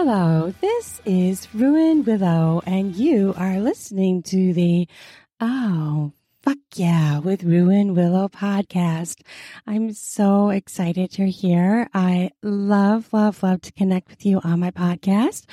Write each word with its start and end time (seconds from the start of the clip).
Hello, 0.00 0.54
this 0.60 1.00
is 1.04 1.52
Ruan 1.52 2.04
Willow, 2.04 2.62
and 2.64 2.94
you 2.94 3.34
are 3.36 3.58
listening 3.58 4.22
to 4.22 4.52
the 4.52 4.86
Oh, 5.40 6.12
fuck 6.40 6.58
yeah, 6.76 7.18
with 7.18 7.42
Ruan 7.42 7.96
Willow 7.96 8.28
podcast. 8.28 9.22
I'm 9.66 9.92
so 9.92 10.50
excited 10.50 11.18
you're 11.18 11.26
here. 11.26 11.90
I 11.94 12.30
love, 12.44 13.12
love, 13.12 13.42
love 13.42 13.60
to 13.62 13.72
connect 13.72 14.08
with 14.08 14.24
you 14.24 14.40
on 14.44 14.60
my 14.60 14.70
podcast 14.70 15.46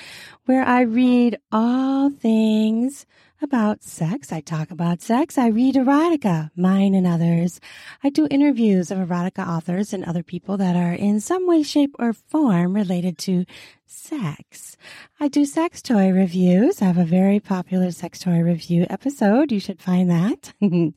where 0.46 0.64
I 0.64 0.82
read 0.82 1.39
all 1.52 2.12
things 2.12 3.07
about 3.46 3.84
sex. 3.84 4.32
I 4.32 4.41
talk 4.41 4.71
about 4.71 5.04
sex. 5.04 5.38
I 5.38 5.50
read 5.50 5.75
erotica, 5.75 6.50
mine 6.55 6.96
and 6.96 7.05
others. 7.05 7.60
I 8.04 8.10
do 8.10 8.28
interviews 8.32 8.89
of 8.89 8.98
erotica 8.98 9.48
authors 9.48 9.93
and 9.93 10.04
other 10.04 10.23
people 10.23 10.57
that 10.57 10.75
are 10.75 10.93
in 10.93 11.20
some 11.20 11.47
way, 11.47 11.61
shape, 11.61 11.96
or 12.00 12.11
form 12.11 12.73
related 12.73 13.20
to 13.20 13.46
sex. 13.86 14.78
I 15.20 15.28
do 15.28 15.46
sex 15.46 15.84
toy 15.84 16.10
reviews. 16.10 16.82
I 16.82 16.86
have 16.86 16.97
a 16.97 17.06
very 17.06 17.39
popular 17.39 17.92
sex 17.92 18.18
toy 18.18 18.39
review 18.39 18.87
episode. 18.89 19.51
You 19.51 19.59
should 19.59 19.79
find 19.79 20.09
that. 20.09 20.51
and 20.62 20.96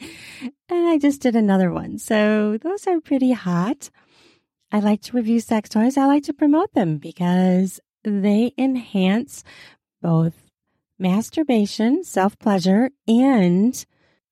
I 0.70 0.96
just 0.96 1.20
did 1.20 1.36
another 1.36 1.70
one. 1.70 1.98
So 1.98 2.56
those 2.56 2.86
are 2.86 2.98
pretty 3.02 3.32
hot. 3.32 3.90
I 4.72 4.80
like 4.80 5.02
to 5.02 5.16
review 5.16 5.40
sex 5.40 5.68
toys. 5.68 5.98
I 5.98 6.06
like 6.06 6.24
to 6.24 6.32
promote 6.32 6.72
them 6.72 6.96
because 6.96 7.78
they 8.04 8.54
enhance 8.56 9.44
both 10.00 10.47
masturbation, 10.98 12.04
self 12.04 12.38
pleasure, 12.38 12.90
and 13.06 13.84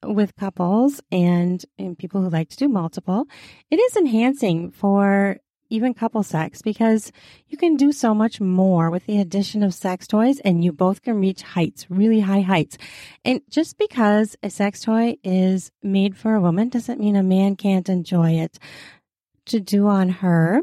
with 0.05 0.37
couples 0.37 1.01
and, 1.11 1.65
and 1.79 1.99
people 1.99 2.23
who 2.23 2.29
like 2.29 2.49
to 2.51 2.57
do 2.57 2.69
multiple, 2.69 3.27
it 3.71 3.77
is 3.77 3.97
enhancing 3.97 4.71
for 4.71 5.39
even 5.69 5.95
couple 5.95 6.23
sex 6.23 6.63
because 6.63 7.11
you 7.49 7.59
can 7.59 7.77
do 7.77 7.91
so 7.91 8.15
much 8.15 8.41
more 8.41 8.91
with 8.91 9.07
the 9.07 9.21
addition 9.21 9.63
of 9.63 9.75
sex 9.75 10.07
toys 10.07 10.39
and 10.41 10.65
you 10.65 10.73
both 10.73 11.03
can 11.03 11.21
reach 11.21 11.43
heights, 11.43 11.87
really 11.91 12.21
high 12.21 12.41
heights. 12.41 12.79
And 13.25 13.41
just 13.51 13.77
because 13.79 14.37
a 14.43 14.51
sex 14.51 14.83
toy 14.83 15.17
is 15.25 15.73
made 15.83 16.17
for 16.17 16.35
a 16.35 16.41
woman 16.41 16.69
doesn't 16.69 17.01
mean 17.01 17.17
a 17.17 17.23
man 17.23 17.57
can't 17.57 17.89
enjoy 17.89 18.33
it 18.33 18.59
to 19.47 19.61
do 19.61 19.87
on 19.89 20.09
her 20.09 20.61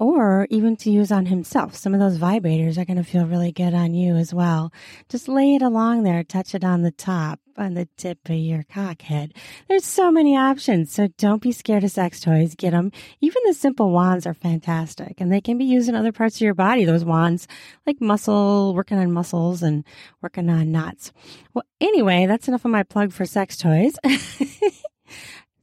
or 0.00 0.46
even 0.48 0.74
to 0.76 0.90
use 0.90 1.12
on 1.12 1.26
himself. 1.26 1.76
Some 1.76 1.92
of 1.92 2.00
those 2.00 2.18
vibrators 2.18 2.78
are 2.78 2.86
going 2.86 2.96
to 2.96 3.04
feel 3.04 3.26
really 3.26 3.52
good 3.52 3.74
on 3.74 3.92
you 3.92 4.16
as 4.16 4.32
well. 4.32 4.72
Just 5.10 5.28
lay 5.28 5.54
it 5.54 5.60
along 5.60 6.04
there, 6.04 6.24
touch 6.24 6.54
it 6.54 6.64
on 6.64 6.80
the 6.80 6.90
top, 6.90 7.38
on 7.58 7.74
the 7.74 7.86
tip 7.98 8.18
of 8.30 8.36
your 8.36 8.62
cockhead. 8.62 9.32
There's 9.68 9.84
so 9.84 10.10
many 10.10 10.34
options, 10.34 10.90
so 10.90 11.08
don't 11.18 11.42
be 11.42 11.52
scared 11.52 11.84
of 11.84 11.90
sex 11.90 12.18
toys. 12.18 12.54
Get 12.54 12.70
them. 12.70 12.92
Even 13.20 13.42
the 13.44 13.52
simple 13.52 13.90
wands 13.90 14.26
are 14.26 14.32
fantastic, 14.32 15.20
and 15.20 15.30
they 15.30 15.42
can 15.42 15.58
be 15.58 15.66
used 15.66 15.90
in 15.90 15.94
other 15.94 16.12
parts 16.12 16.36
of 16.36 16.40
your 16.40 16.54
body. 16.54 16.86
Those 16.86 17.04
wands, 17.04 17.46
like 17.86 18.00
muscle, 18.00 18.74
working 18.74 18.98
on 18.98 19.12
muscles 19.12 19.62
and 19.62 19.84
working 20.22 20.48
on 20.48 20.72
knots. 20.72 21.12
Well, 21.52 21.64
anyway, 21.78 22.24
that's 22.24 22.48
enough 22.48 22.64
of 22.64 22.70
my 22.70 22.84
plug 22.84 23.12
for 23.12 23.26
sex 23.26 23.58
toys. 23.58 23.96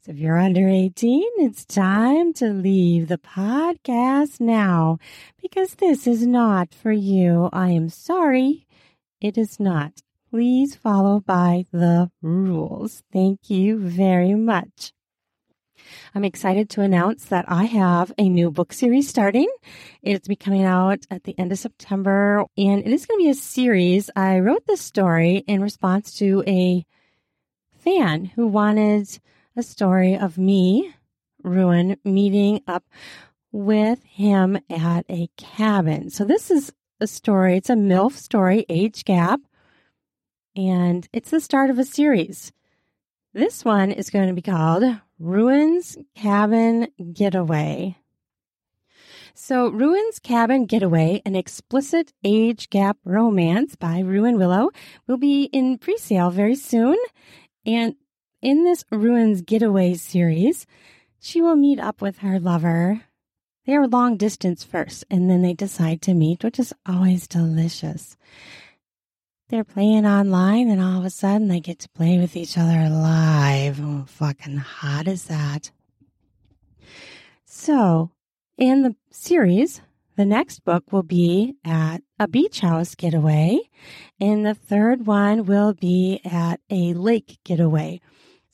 if 0.08 0.18
you're 0.18 0.40
under 0.40 0.70
18, 0.70 1.22
it's 1.40 1.66
time 1.66 2.32
to 2.36 2.48
leave 2.48 3.10
the 3.10 3.18
podcast 3.18 4.40
now 4.40 5.00
because 5.42 5.76
this 5.76 6.08
is 6.08 6.26
not 6.26 6.74
for 6.74 6.94
you. 6.94 7.50
I 7.52 7.72
am 7.72 7.90
sorry. 7.90 8.66
It 9.20 9.38
is 9.38 9.60
not. 9.60 10.02
Please 10.32 10.76
follow 10.76 11.20
by 11.20 11.66
the 11.74 12.10
rules. 12.22 13.04
Thank 13.12 13.50
you 13.50 13.80
very 13.80 14.34
much. 14.34 14.94
I'm 16.16 16.24
excited 16.24 16.70
to 16.72 16.82
announce 16.82 17.26
that 17.26 17.44
I 17.50 17.66
have 17.66 18.14
a 18.18 18.30
new 18.30 18.50
book 18.50 18.72
series 18.72 19.10
starting. 19.10 19.50
It's 20.02 20.30
be 20.30 20.38
coming 20.38 20.64
out 20.64 21.00
at 21.12 21.26
the 21.26 21.38
end 21.38 21.52
of 21.52 21.60
September 21.60 22.46
and 22.58 22.80
it 22.80 22.94
is 22.94 23.06
going 23.06 23.20
to 23.20 23.26
be 23.26 23.30
a 23.30 23.36
series. 23.36 24.10
I 24.16 24.40
wrote 24.40 24.66
this 24.68 24.80
story 24.82 25.44
in 25.48 25.62
response 25.62 26.14
to 26.20 26.46
a 26.48 26.86
fan 27.80 28.24
who 28.24 28.48
wanted 28.48 29.20
a 29.58 29.64
story 29.64 30.16
of 30.16 30.38
me, 30.38 30.94
Ruan, 31.44 31.98
meeting 32.04 32.62
up 32.68 32.86
with 33.52 34.04
him 34.04 34.60
at 34.70 35.04
a 35.10 35.30
cabin. 35.36 36.12
So 36.12 36.24
this 36.24 36.52
is 36.52 36.72
a 37.00 37.08
story, 37.08 37.58
it's 37.58 37.70
a 37.70 37.76
MILF 37.76 38.14
story, 38.14 38.66
age 38.70 39.04
gap, 39.04 39.42
and 40.56 41.08
it's 41.12 41.32
the 41.32 41.42
start 41.42 41.70
of 41.70 41.80
a 41.80 41.86
series. 41.86 42.52
This 43.34 43.66
one 43.66 43.92
is 43.92 44.10
going 44.10 44.28
to 44.28 44.34
be 44.34 44.42
called 44.42 44.84
Ruan's 45.20 45.98
Cabin 46.16 46.88
Getaway. 47.14 47.98
So, 49.34 49.70
Ruan's 49.70 50.18
Cabin 50.18 50.66
Getaway, 50.66 51.22
an 51.24 51.36
explicit 51.36 52.12
age 52.24 52.72
gap 52.72 52.98
romance 53.06 53.76
by 53.76 54.00
Ruan 54.00 54.40
Willow, 54.40 54.72
will 55.06 55.18
be 55.18 55.44
in 55.44 55.78
pre 55.78 55.98
sale 55.98 56.32
very 56.32 56.56
soon. 56.56 56.98
And 57.64 57.96
in 58.42 58.64
this 58.64 58.84
Ruans 58.92 59.42
Getaway 59.42 59.96
series, 59.96 60.66
she 61.20 61.42
will 61.42 61.56
meet 61.56 61.80
up 61.80 62.02
with 62.02 62.20
her 62.20 62.40
lover. 62.40 63.02
They 63.66 63.76
are 63.76 63.88
long 63.88 64.18
distance 64.18 64.64
first, 64.64 65.04
and 65.10 65.30
then 65.30 65.42
they 65.42 65.54
decide 65.54 66.02
to 66.04 66.14
meet, 66.14 66.44
which 66.44 66.60
is 66.60 66.74
always 66.86 67.28
delicious. 67.28 68.16
They're 69.50 69.64
playing 69.64 70.06
online, 70.06 70.70
and 70.70 70.82
all 70.82 71.00
of 71.00 71.06
a 71.06 71.10
sudden 71.10 71.48
they 71.48 71.60
get 71.60 71.80
to 71.80 71.90
play 71.90 72.20
with 72.20 72.36
each 72.36 72.58
other 72.58 72.90
live. 72.90 73.80
Oh, 73.82 74.06
fucking 74.08 74.58
hot 74.58 75.08
is 75.08 75.26
that? 75.26 75.72
So, 77.46 78.12
in 78.58 78.84
the 78.84 78.96
series, 79.10 79.82
the 80.16 80.26
next 80.26 80.64
book 80.64 80.92
will 80.92 81.04
be 81.04 81.56
at 81.66 82.02
a 82.20 82.28
beach 82.28 82.60
house 82.60 82.96
getaway, 82.96 83.60
and 84.20 84.46
the 84.46 84.54
third 84.54 85.06
one 85.08 85.46
will 85.46 85.74
be 85.74 86.22
at 86.26 86.60
a 86.70 86.94
lake 86.94 87.40
getaway. 87.44 88.00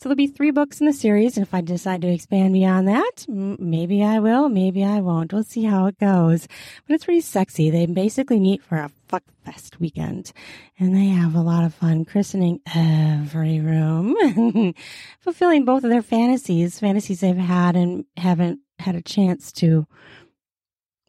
So 0.03 0.09
there'll 0.09 0.18
be 0.18 0.28
three 0.28 0.52
books 0.52 0.81
in 0.81 0.86
the 0.86 0.91
series, 0.91 1.38
and 1.38 1.47
if 1.47 1.53
I 1.53 1.62
decide 1.62 2.02
to 2.02 2.09
expand 2.09 2.52
beyond 2.52 2.90
that, 2.90 3.25
maybe 3.30 4.03
I 4.03 4.19
will, 4.19 4.50
maybe 4.50 4.84
I 4.84 5.00
won't. 5.00 5.31
We'll 5.31 5.46
see 5.46 5.64
how 5.64 5.86
it 5.86 5.97
goes. 5.97 6.46
But 6.86 6.96
it's 6.96 7.06
pretty 7.06 7.22
sexy. 7.22 7.69
They 7.69 7.86
basically 7.86 8.38
meet 8.38 8.62
for 8.62 8.80
a 8.80 8.92
fuck 9.08 9.24
fest 9.46 9.80
weekend, 9.80 10.34
and 10.78 10.94
they 10.94 11.06
have 11.06 11.36
a 11.36 11.40
lot 11.40 11.63
of 11.63 11.74
fun 11.74 12.03
christening 12.03 12.59
every 12.75 13.62
room, 13.62 14.74
fulfilling 15.22 15.63
both 15.63 15.86
of 15.86 15.90
their 15.90 16.02
fantasies, 16.02 16.81
fantasies 16.81 17.22
they've 17.22 17.38
had 17.38 17.78
and 17.78 18.03
haven't 18.18 18.59
had 18.80 18.96
a 18.96 19.02
chance 19.02 19.53
to 19.53 19.88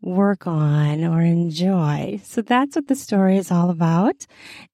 work 0.03 0.47
on 0.47 1.03
or 1.03 1.21
enjoy. 1.21 2.21
So 2.23 2.43
that's 2.43 2.77
what 2.77 2.87
the 2.87 2.95
story 2.95 3.39
is 3.39 3.51
all 3.51 3.71
about. 3.71 4.25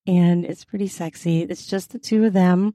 And 0.06 0.44
it's 0.44 0.66
pretty 0.66 0.88
sexy. 0.88 1.40
It's 1.40 1.64
just 1.64 1.92
the 1.92 1.98
two 1.98 2.26
of 2.26 2.34
them 2.34 2.74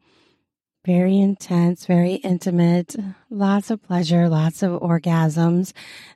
very 0.85 1.19
intense, 1.19 1.85
very 1.85 2.15
intimate, 2.15 2.95
lots 3.29 3.71
of 3.71 3.81
pleasure, 3.81 4.29
lots 4.29 4.61
of 4.61 4.79
orgasms. 4.81 5.73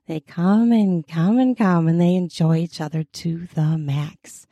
They 0.07 0.19
come 0.19 0.71
and 0.71 1.07
come 1.07 1.39
and 1.39 1.57
come 1.57 1.87
and 1.87 1.99
they 1.99 2.15
enjoy 2.15 2.57
each 2.57 2.79
other 2.79 3.03
to 3.03 3.47
the 3.55 3.77
max. 3.77 4.47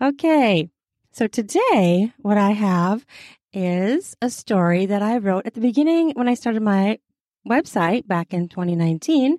Okay. 0.00 0.70
So 1.12 1.26
today, 1.26 2.12
what 2.18 2.38
I 2.38 2.52
have 2.52 3.04
is 3.52 4.16
a 4.22 4.30
story 4.30 4.86
that 4.86 5.02
I 5.02 5.18
wrote 5.18 5.46
at 5.46 5.54
the 5.54 5.60
beginning 5.60 6.12
when 6.14 6.28
I 6.28 6.34
started 6.34 6.62
my 6.62 6.98
website 7.46 8.06
back 8.06 8.32
in 8.32 8.48
2019. 8.48 9.38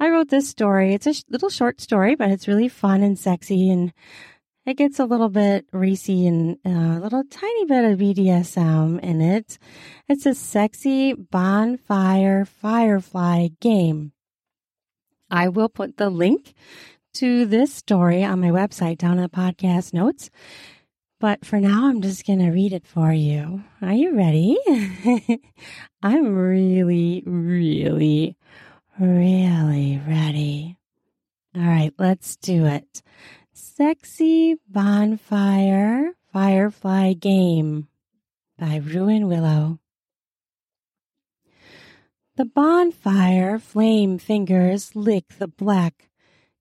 I 0.00 0.08
wrote 0.08 0.28
this 0.28 0.48
story. 0.48 0.94
It's 0.94 1.06
a 1.06 1.14
little 1.28 1.50
short 1.50 1.80
story, 1.80 2.14
but 2.14 2.30
it's 2.30 2.48
really 2.48 2.68
fun 2.68 3.02
and 3.02 3.18
sexy 3.18 3.70
and 3.70 3.92
it 4.68 4.76
gets 4.76 4.98
a 4.98 5.06
little 5.06 5.30
bit 5.30 5.64
racy 5.72 6.26
and 6.26 6.58
uh, 6.66 6.98
a 6.98 7.00
little 7.00 7.24
tiny 7.24 7.64
bit 7.64 7.90
of 7.90 7.98
BDSM 7.98 9.00
in 9.00 9.22
it. 9.22 9.58
It's 10.08 10.26
a 10.26 10.34
sexy 10.34 11.14
bonfire 11.14 12.44
firefly 12.44 13.48
game. 13.60 14.12
I 15.30 15.48
will 15.48 15.70
put 15.70 15.96
the 15.96 16.10
link 16.10 16.52
to 17.14 17.46
this 17.46 17.72
story 17.72 18.22
on 18.22 18.40
my 18.40 18.50
website 18.50 18.98
down 18.98 19.16
in 19.16 19.22
the 19.22 19.30
podcast 19.30 19.94
notes. 19.94 20.28
But 21.18 21.46
for 21.46 21.58
now, 21.60 21.86
I'm 21.86 22.02
just 22.02 22.26
going 22.26 22.40
to 22.40 22.50
read 22.50 22.74
it 22.74 22.86
for 22.86 23.10
you. 23.10 23.64
Are 23.80 23.94
you 23.94 24.14
ready? 24.14 24.58
I'm 26.02 26.36
really, 26.36 27.22
really, 27.24 28.36
really 28.98 30.02
ready. 30.06 30.76
All 31.56 31.62
right, 31.62 31.94
let's 31.98 32.36
do 32.36 32.66
it. 32.66 33.02
Sexy 33.60 34.54
Bonfire 34.68 36.14
Firefly 36.32 37.14
Game 37.14 37.88
by 38.56 38.76
Ruan 38.76 39.26
Willow. 39.26 39.80
The 42.36 42.44
bonfire 42.44 43.58
flame 43.58 44.18
fingers 44.18 44.94
lick 44.94 45.24
the 45.40 45.48
black, 45.48 46.08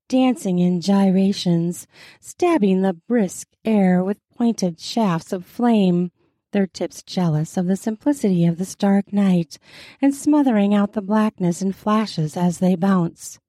dancing 0.10 0.58
in 0.58 0.82
gyrations, 0.82 1.86
stabbing 2.20 2.82
the 2.82 2.94
brisk 2.94 3.50
air 3.64 4.04
with 4.04 4.18
pointed 4.36 4.80
shafts 4.80 5.32
of 5.32 5.46
flame, 5.46 6.12
their 6.52 6.66
tips 6.66 7.04
jealous 7.04 7.58
of 7.58 7.68
the 7.68 7.76
simplicity 7.76 8.44
of 8.44 8.58
this 8.58 8.74
dark 8.74 9.14
night, 9.14 9.60
and 10.02 10.16
smothering 10.16 10.74
out 10.74 10.94
the 10.94 11.04
blackness 11.04 11.62
in 11.62 11.74
flashes 11.74 12.36
as 12.36 12.58
they 12.58 12.74
bounce. 12.74 13.40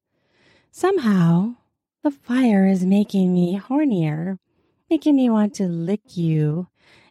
Somehow, 0.69 1.55
The 2.01 2.11
fire 2.11 2.65
is 2.65 2.85
making 2.85 3.33
me 3.33 3.59
hornier, 3.59 4.37
making 4.89 5.17
me 5.17 5.29
want 5.29 5.53
to 5.55 5.67
lick 5.67 6.15
you 6.15 6.67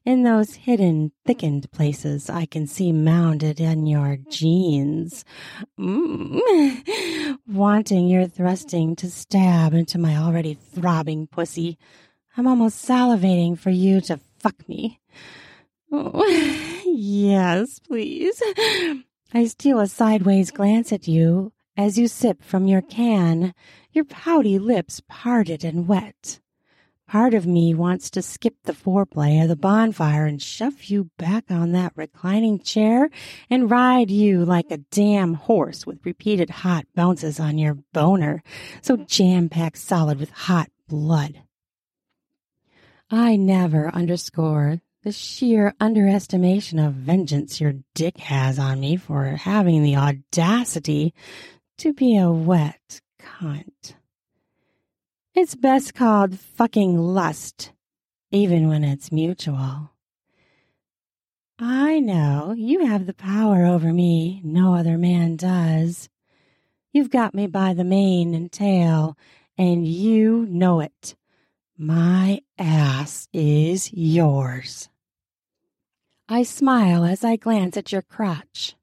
in 0.06 0.23
those 0.23 0.55
hidden, 0.55 1.12
thickened 1.26 1.70
places 1.70 2.31
I 2.31 2.46
can 2.46 2.67
see 2.67 2.90
mounded 2.90 3.61
in 3.61 3.85
your 3.87 4.17
jeans. 4.31 5.26
Mm. 5.79 7.38
Wanting 7.46 8.08
your 8.08 8.26
thrusting 8.26 8.96
to 8.96 9.11
stab 9.11 9.75
into 9.75 9.99
my 9.99 10.17
already 10.17 10.55
throbbing 10.55 11.26
pussy. 11.26 11.76
I'm 12.38 12.46
almost 12.46 12.82
salivating 12.82 13.58
for 13.58 13.69
you 13.69 14.00
to 14.02 14.19
fuck 14.38 14.67
me. 14.70 15.00
Oh, 15.93 16.25
yes, 16.87 17.79
please. 17.81 18.43
I 19.35 19.44
steal 19.44 19.81
a 19.81 19.87
sideways 19.87 20.50
glance 20.50 20.94
at 20.94 21.06
you 21.06 21.52
as 21.79 21.96
you 21.96 22.08
sip 22.08 22.43
from 22.43 22.67
your 22.67 22.82
can, 22.82 23.55
your 23.98 24.04
pouty 24.04 24.60
lips 24.60 25.02
parted 25.08 25.64
and 25.64 25.88
wet. 25.88 26.38
Part 27.08 27.34
of 27.34 27.48
me 27.48 27.74
wants 27.74 28.10
to 28.10 28.22
skip 28.22 28.54
the 28.62 28.72
foreplay 28.72 29.42
of 29.42 29.48
the 29.48 29.56
bonfire 29.56 30.24
and 30.24 30.40
shove 30.40 30.84
you 30.84 31.10
back 31.18 31.50
on 31.50 31.72
that 31.72 31.94
reclining 31.96 32.60
chair 32.60 33.10
and 33.50 33.68
ride 33.68 34.08
you 34.08 34.44
like 34.44 34.70
a 34.70 34.76
damn 34.76 35.34
horse 35.34 35.84
with 35.84 36.06
repeated 36.06 36.48
hot 36.48 36.86
bounces 36.94 37.40
on 37.40 37.58
your 37.58 37.78
boner, 37.92 38.40
so 38.82 38.98
jam 38.98 39.48
packed 39.48 39.78
solid 39.78 40.20
with 40.20 40.30
hot 40.30 40.70
blood. 40.86 41.42
I 43.10 43.34
never 43.34 43.92
underscore 43.92 44.80
the 45.02 45.10
sheer 45.10 45.74
underestimation 45.80 46.78
of 46.78 46.94
vengeance 46.94 47.60
your 47.60 47.74
dick 47.96 48.18
has 48.18 48.60
on 48.60 48.78
me 48.78 48.94
for 48.94 49.24
having 49.24 49.82
the 49.82 49.96
audacity 49.96 51.14
to 51.78 51.92
be 51.92 52.16
a 52.16 52.30
wet 52.30 53.00
cunt. 53.18 53.94
It's 55.34 55.54
best 55.54 55.94
called 55.94 56.38
fucking 56.38 56.96
lust, 56.96 57.72
even 58.30 58.68
when 58.68 58.84
it's 58.84 59.12
mutual. 59.12 59.92
I 61.58 61.98
know 61.98 62.54
you 62.56 62.86
have 62.86 63.06
the 63.06 63.14
power 63.14 63.64
over 63.64 63.92
me 63.92 64.40
no 64.44 64.74
other 64.74 64.96
man 64.96 65.36
does. 65.36 66.08
You've 66.92 67.10
got 67.10 67.34
me 67.34 67.46
by 67.46 67.74
the 67.74 67.84
mane 67.84 68.34
and 68.34 68.50
tail, 68.50 69.16
and 69.56 69.86
you 69.86 70.46
know 70.48 70.80
it. 70.80 71.16
My 71.76 72.40
ass 72.58 73.28
is 73.32 73.92
yours. 73.92 74.88
I 76.28 76.42
smile 76.42 77.04
as 77.04 77.24
I 77.24 77.36
glance 77.36 77.76
at 77.76 77.90
your 77.92 78.02
crotch. 78.02 78.76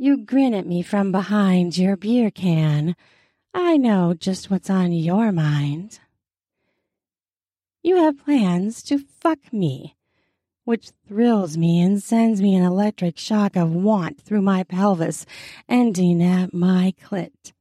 You 0.00 0.18
grin 0.18 0.54
at 0.54 0.64
me 0.64 0.82
from 0.82 1.10
behind 1.10 1.76
your 1.76 1.96
beer 1.96 2.30
can 2.30 2.94
I 3.52 3.76
know 3.76 4.14
just 4.14 4.48
what's 4.48 4.70
on 4.70 4.92
your 4.92 5.32
mind. 5.32 5.98
You 7.82 7.96
have 7.96 8.24
plans 8.24 8.80
to 8.84 8.98
fuck 9.00 9.52
me, 9.52 9.96
which 10.62 10.92
thrills 11.08 11.56
me 11.56 11.80
and 11.80 12.00
sends 12.00 12.40
me 12.40 12.54
an 12.54 12.62
electric 12.62 13.18
shock 13.18 13.56
of 13.56 13.74
want 13.74 14.20
through 14.20 14.42
my 14.42 14.62
pelvis, 14.62 15.26
ending 15.68 16.22
at 16.22 16.54
my 16.54 16.94
clit. 17.02 17.52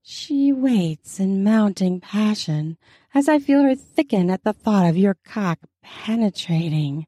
She 0.00 0.54
waits 0.54 1.20
in 1.20 1.44
mounting 1.44 2.00
passion 2.00 2.78
as 3.14 3.28
I 3.28 3.38
feel 3.38 3.62
her 3.64 3.74
thicken 3.74 4.30
at 4.30 4.42
the 4.42 4.54
thought 4.54 4.88
of 4.88 4.96
your 4.96 5.18
cock 5.22 5.58
penetrating 5.82 7.06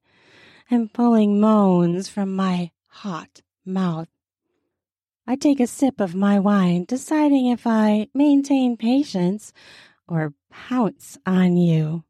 and 0.71 0.93
pulling 0.93 1.41
moans 1.41 2.11
from 2.11 2.37
my 2.37 2.73
hot 2.89 3.41
mouth. 3.65 4.09
I 5.27 5.37
take 5.37 5.61
a 5.61 5.67
sip 5.67 6.01
of 6.01 6.15
my 6.15 6.39
wine, 6.39 6.85
deciding 6.89 7.47
if 7.47 7.67
I 7.67 8.09
maintain 8.15 8.77
patience 8.77 9.53
or 10.09 10.35
pounce 10.51 11.19
on 11.25 11.57
you. 11.57 12.05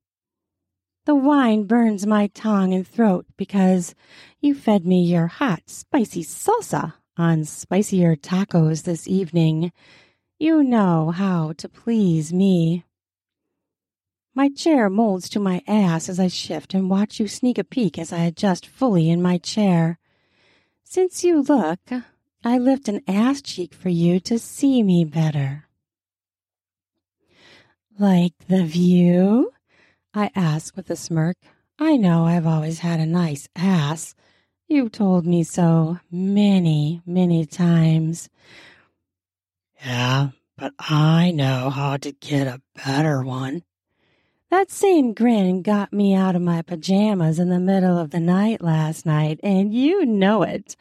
The 1.06 1.14
wine 1.14 1.64
burns 1.64 2.06
my 2.06 2.28
tongue 2.28 2.72
and 2.72 2.86
throat 2.86 3.26
because 3.36 3.94
you 4.40 4.54
fed 4.54 4.86
me 4.86 5.02
your 5.02 5.26
hot, 5.26 5.62
spicy 5.66 6.22
salsa 6.22 6.94
on 7.16 7.44
spicier 7.44 8.16
tacos 8.16 8.84
this 8.84 9.08
evening. 9.08 9.72
You 10.38 10.62
know 10.62 11.10
how 11.10 11.52
to 11.58 11.68
please 11.68 12.32
me. 12.32 12.84
My 14.34 14.48
chair 14.48 14.88
molds 14.88 15.28
to 15.30 15.40
my 15.40 15.60
ass 15.66 16.08
as 16.08 16.20
I 16.20 16.28
shift 16.28 16.72
and 16.72 16.88
watch 16.88 17.18
you 17.18 17.26
sneak 17.26 17.58
a 17.58 17.64
peek 17.64 17.98
as 17.98 18.12
I 18.12 18.20
adjust 18.20 18.64
fully 18.64 19.10
in 19.10 19.20
my 19.20 19.38
chair. 19.38 19.98
Since 20.84 21.24
you 21.24 21.42
look, 21.42 21.80
I 22.42 22.56
lift 22.56 22.88
an 22.88 23.02
ass 23.06 23.42
cheek 23.42 23.74
for 23.74 23.90
you 23.90 24.18
to 24.20 24.38
see 24.38 24.82
me 24.82 25.04
better. 25.04 25.66
Like 27.98 28.32
the 28.48 28.64
view? 28.64 29.52
I 30.14 30.30
ask 30.34 30.74
with 30.74 30.88
a 30.88 30.96
smirk. 30.96 31.36
I 31.78 31.98
know 31.98 32.24
I've 32.24 32.46
always 32.46 32.78
had 32.78 32.98
a 32.98 33.04
nice 33.04 33.46
ass. 33.54 34.14
You've 34.68 34.92
told 34.92 35.26
me 35.26 35.42
so 35.42 35.98
many, 36.10 37.02
many 37.04 37.44
times. 37.44 38.30
Yeah, 39.84 40.30
but 40.56 40.72
I 40.78 41.32
know 41.32 41.68
how 41.68 41.98
to 41.98 42.12
get 42.12 42.46
a 42.46 42.62
better 42.74 43.22
one. 43.22 43.64
That 44.50 44.70
same 44.70 45.12
grin 45.12 45.60
got 45.60 45.92
me 45.92 46.14
out 46.14 46.36
of 46.36 46.42
my 46.42 46.62
pajamas 46.62 47.38
in 47.38 47.50
the 47.50 47.60
middle 47.60 47.98
of 47.98 48.10
the 48.10 48.20
night 48.20 48.62
last 48.62 49.04
night, 49.04 49.40
and 49.42 49.74
you 49.74 50.06
know 50.06 50.42
it. 50.42 50.74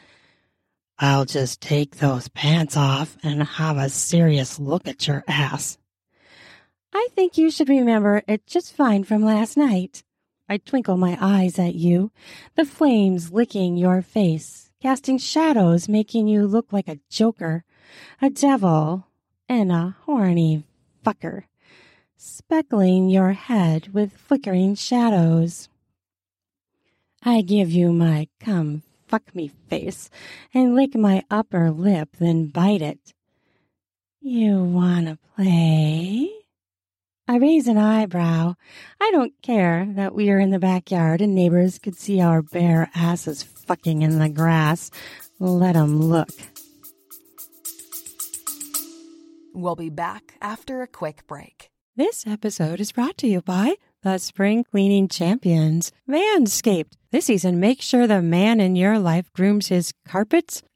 I'll 1.02 1.24
just 1.24 1.62
take 1.62 1.96
those 1.98 2.28
pants 2.28 2.76
off 2.76 3.18
and 3.24 3.42
have 3.42 3.78
a 3.78 3.90
serious 3.90 4.60
look 4.60 4.86
at 4.86 5.08
your 5.08 5.24
ass. 5.30 5.78
I 6.94 7.08
think 7.16 7.38
you 7.38 7.50
should 7.52 7.70
remember 7.70 8.22
it 8.28 8.46
just 8.46 8.76
fine 8.76 9.06
from 9.06 9.24
last 9.24 9.56
night. 9.56 10.04
I 10.50 10.58
twinkle 10.58 10.98
my 10.98 11.18
eyes 11.22 11.58
at 11.58 11.76
you, 11.76 12.12
the 12.56 12.66
flames 12.66 13.32
licking 13.32 13.78
your 13.78 14.02
face, 14.02 14.72
casting 14.82 15.18
shadows, 15.18 15.88
making 15.88 16.28
you 16.28 16.46
look 16.46 16.74
like 16.74 16.90
a 16.90 17.00
joker, 17.10 17.64
a 18.22 18.30
devil, 18.30 19.06
and 19.48 19.72
a 19.72 19.96
horny 20.06 20.66
fucker, 21.06 21.44
speckling 22.18 23.10
your 23.10 23.34
head 23.34 23.94
with 23.94 24.18
flickering 24.18 24.76
shadows. 24.76 25.70
I 27.24 27.42
give 27.42 27.72
you 27.72 27.94
my 27.94 28.28
come 28.42 28.84
fuck 29.10 29.36
me 29.36 29.52
face 29.68 30.10
and 30.54 30.76
lick 30.76 30.96
my 30.96 31.24
upper 31.30 31.72
lip, 31.72 32.16
then 32.20 32.48
bite 32.48 32.82
it. 32.82 33.14
You 34.22 34.64
wanna 34.64 35.18
play? 35.36 36.30
I 37.28 37.38
raise 37.38 37.68
an 37.68 37.78
eyebrow. 37.78 38.56
I 39.02 39.12
don't 39.12 39.34
care 39.42 39.88
that 39.96 40.16
we 40.16 40.30
are 40.30 40.40
in 40.40 40.52
the 40.52 40.60
backyard 40.60 41.22
and 41.22 41.36
neighbors 41.36 41.80
could 41.80 41.96
see 41.96 42.22
our 42.22 42.42
bare 42.42 42.90
asses 42.96 43.44
fucking 43.44 44.02
in 44.02 44.20
the 44.20 44.30
grass. 44.30 44.92
Let 45.40 45.76
'em 45.76 46.02
look. 46.02 46.30
We'll 49.54 49.76
be 49.76 49.90
back 49.90 50.36
after 50.42 50.82
a 50.82 50.88
quick 50.88 51.26
break. 51.28 51.70
This 51.96 52.26
episode 52.26 52.80
is 52.80 52.92
brought 52.92 53.18
to 53.18 53.28
you 53.28 53.42
by 53.42 53.76
the 54.02 54.18
spring 54.18 54.64
cleaning 54.64 55.08
champions, 55.08 55.92
Manscaped. 56.08 56.94
This 57.12 57.26
season, 57.26 57.60
make 57.60 57.82
sure 57.82 58.08
the 58.08 58.22
man 58.22 58.60
in 58.62 58.76
your 58.76 58.98
life 58.98 59.32
grooms 59.34 59.68
his 59.68 59.94
carpets 60.08 60.62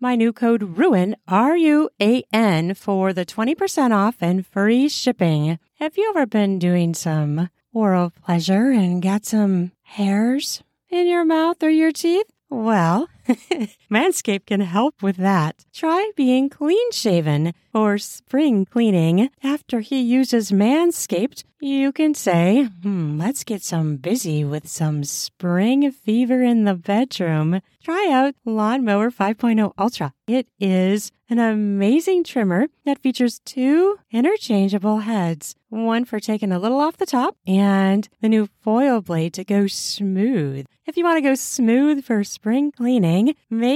my 0.00 0.14
new 0.14 0.32
code 0.32 0.76
RUAN, 0.78 1.16
R 1.26 1.56
U 1.56 1.90
A 2.00 2.22
N, 2.32 2.74
for 2.74 3.12
the 3.12 3.24
20% 3.24 3.92
off 3.92 4.16
and 4.20 4.46
free 4.46 4.88
shipping. 4.88 5.58
Have 5.78 5.96
you 5.96 6.10
ever 6.10 6.26
been 6.26 6.58
doing 6.58 6.94
some 6.94 7.48
oral 7.72 8.10
pleasure 8.10 8.70
and 8.70 9.02
got 9.02 9.24
some 9.24 9.72
hairs 9.82 10.62
in 10.90 11.06
your 11.06 11.24
mouth 11.24 11.62
or 11.62 11.70
your 11.70 11.92
teeth? 11.92 12.26
Well, 12.48 13.08
Manscaped 13.90 14.46
can 14.46 14.60
help 14.60 15.02
with 15.02 15.16
that. 15.16 15.64
Try 15.72 16.10
being 16.16 16.48
clean 16.48 16.90
shaven 16.90 17.52
or 17.72 17.98
spring 17.98 18.64
cleaning. 18.64 19.30
After 19.42 19.80
he 19.80 20.00
uses 20.00 20.50
Manscaped, 20.50 21.44
you 21.60 21.92
can 21.92 22.14
say, 22.14 22.68
hmm, 22.82 23.18
let's 23.18 23.44
get 23.44 23.62
some 23.62 23.96
busy 23.96 24.44
with 24.44 24.68
some 24.68 25.04
spring 25.04 25.90
fever 25.90 26.42
in 26.42 26.64
the 26.64 26.74
bedroom. 26.74 27.60
Try 27.82 28.08
out 28.10 28.34
Lawnmower 28.44 29.10
5.0 29.10 29.72
Ultra. 29.78 30.12
It 30.26 30.48
is 30.58 31.12
an 31.28 31.38
amazing 31.38 32.24
trimmer 32.24 32.66
that 32.84 32.98
features 32.98 33.40
two 33.44 33.98
interchangeable 34.10 35.00
heads, 35.00 35.54
one 35.68 36.04
for 36.04 36.20
taking 36.20 36.52
a 36.52 36.58
little 36.58 36.80
off 36.80 36.96
the 36.96 37.06
top 37.06 37.36
and 37.46 38.08
the 38.20 38.28
new 38.28 38.48
foil 38.62 39.00
blade 39.00 39.34
to 39.34 39.44
go 39.44 39.66
smooth. 39.66 40.66
If 40.86 40.96
you 40.96 41.04
want 41.04 41.16
to 41.16 41.28
go 41.28 41.34
smooth 41.34 42.04
for 42.04 42.22
spring 42.22 42.70
cleaning, 42.70 43.34
make 43.50 43.75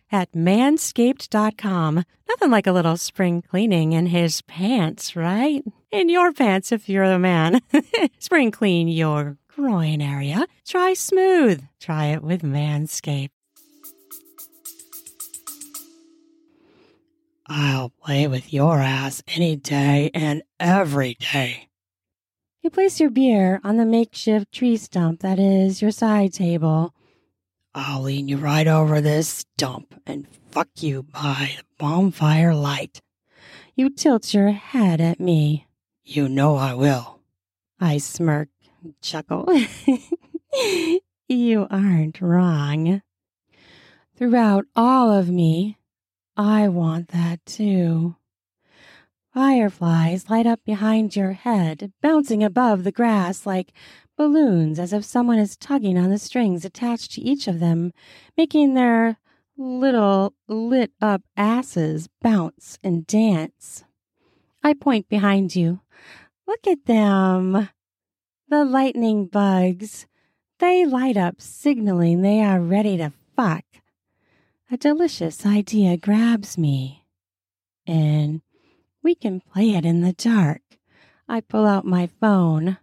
at 0.11 0.31
manscaped.com. 0.33 2.03
Nothing 2.29 2.51
like 2.51 2.67
a 2.67 2.71
little 2.71 2.97
spring 2.97 3.41
cleaning 3.41 3.93
in 3.93 4.07
his 4.07 4.41
pants, 4.43 5.15
right? 5.15 5.63
In 5.91 6.09
your 6.09 6.31
pants 6.31 6.71
if 6.71 6.87
you're 6.89 7.03
a 7.03 7.19
man. 7.19 7.61
spring 8.19 8.51
clean 8.51 8.87
your 8.87 9.37
groin 9.55 10.01
area. 10.01 10.47
Try 10.65 10.93
smooth. 10.93 11.63
Try 11.79 12.07
it 12.07 12.23
with 12.23 12.41
Manscaped. 12.41 13.29
I'll 17.47 17.89
play 17.89 18.27
with 18.27 18.53
your 18.53 18.79
ass 18.79 19.21
any 19.27 19.57
day 19.57 20.09
and 20.13 20.41
every 20.57 21.15
day. 21.15 21.67
You 22.61 22.69
place 22.69 22.99
your 22.99 23.09
beer 23.09 23.59
on 23.63 23.77
the 23.77 23.85
makeshift 23.85 24.53
tree 24.53 24.77
stump 24.77 25.19
that 25.21 25.39
is 25.39 25.81
your 25.81 25.91
side 25.91 26.31
table. 26.31 26.93
I'll 27.73 28.01
lean 28.01 28.27
you 28.27 28.37
right 28.37 28.67
over 28.67 28.99
this 28.99 29.29
stump 29.29 29.95
and 30.05 30.27
fuck 30.51 30.67
you 30.81 31.03
by 31.03 31.51
the 31.57 31.63
bonfire 31.77 32.53
light. 32.53 33.01
You 33.75 33.89
tilt 33.89 34.33
your 34.33 34.51
head 34.51 34.99
at 34.99 35.19
me. 35.21 35.67
You 36.03 36.27
know 36.27 36.57
I 36.57 36.73
will. 36.73 37.19
I 37.79 37.97
smirk, 37.97 38.49
chuckle. 39.01 39.47
you 41.29 41.67
aren't 41.71 42.19
wrong. 42.19 43.01
Throughout 44.17 44.65
all 44.75 45.11
of 45.11 45.29
me, 45.29 45.77
I 46.35 46.67
want 46.67 47.07
that 47.09 47.45
too. 47.45 48.17
Fireflies 49.33 50.29
light 50.29 50.45
up 50.45 50.59
behind 50.65 51.15
your 51.15 51.31
head, 51.31 51.93
bouncing 52.01 52.43
above 52.43 52.83
the 52.83 52.91
grass 52.91 53.45
like 53.45 53.71
balloons 54.21 54.77
as 54.77 54.93
if 54.93 55.03
someone 55.03 55.39
is 55.39 55.57
tugging 55.57 55.97
on 55.97 56.11
the 56.11 56.19
strings 56.19 56.63
attached 56.63 57.11
to 57.11 57.21
each 57.21 57.47
of 57.47 57.59
them, 57.59 57.91
making 58.37 58.75
their 58.75 59.17
little 59.57 60.35
lit 60.47 60.91
up 61.01 61.23
asses 61.35 62.07
bounce 62.21 62.77
and 62.83 63.07
dance. 63.07 63.83
I 64.63 64.75
point 64.75 65.09
behind 65.09 65.55
you. 65.55 65.79
Look 66.45 66.67
at 66.67 66.85
them. 66.85 67.69
The 68.47 68.63
lightning 68.63 69.25
bugs. 69.25 70.05
They 70.59 70.85
light 70.85 71.17
up, 71.17 71.41
signaling 71.41 72.21
they 72.21 72.43
are 72.43 72.61
ready 72.61 72.97
to 72.97 73.13
fuck. 73.35 73.65
A 74.71 74.77
delicious 74.77 75.47
idea 75.47 75.97
grabs 75.97 76.59
me. 76.59 77.07
And 77.87 78.43
we 79.01 79.15
can 79.15 79.41
play 79.41 79.71
it 79.71 79.83
in 79.83 80.01
the 80.01 80.13
dark. 80.13 80.61
I 81.27 81.41
pull 81.41 81.65
out 81.65 81.85
my 81.85 82.05
phone. 82.05 82.77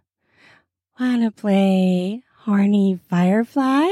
Wanna 0.99 1.31
play 1.31 2.23
Horny 2.39 2.99
Firefly? 3.09 3.89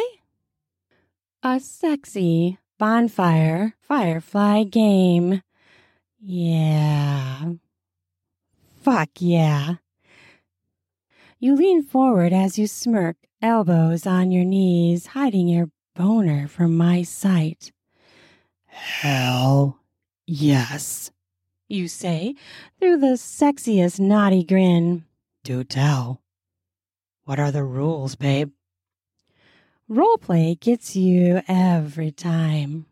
A 1.42 1.58
sexy 1.58 2.58
bonfire 2.78 3.76
firefly 3.80 4.64
game. 4.64 5.42
Yeah. 6.20 7.54
Fuck 8.82 9.10
yeah. 9.20 9.76
You 11.40 11.56
lean 11.56 11.82
forward 11.82 12.34
as 12.34 12.60
you 12.60 12.68
smirk, 12.68 13.16
elbows 13.42 14.06
on 14.06 14.32
your 14.32 14.44
knees, 14.44 15.08
hiding 15.08 15.48
your 15.48 15.70
boner 15.96 16.50
from 16.50 16.76
my 16.76 17.04
sight. 17.04 17.72
Hell 18.66 19.80
yes. 20.26 21.12
You 21.70 21.88
say, 21.88 22.36
through 22.82 22.98
the 22.98 23.16
sexiest 23.16 23.98
naughty 23.98 24.44
grin. 24.44 25.06
Do 25.46 25.64
tell. 25.64 26.20
What 27.28 27.42
are 27.42 27.52
the 27.52 27.66
rules, 27.66 28.16
babe? 28.16 28.52
Role 29.90 30.18
play 30.18 30.56
gets 30.56 30.96
you 30.96 31.42
every 31.46 32.10
time. 32.10 32.86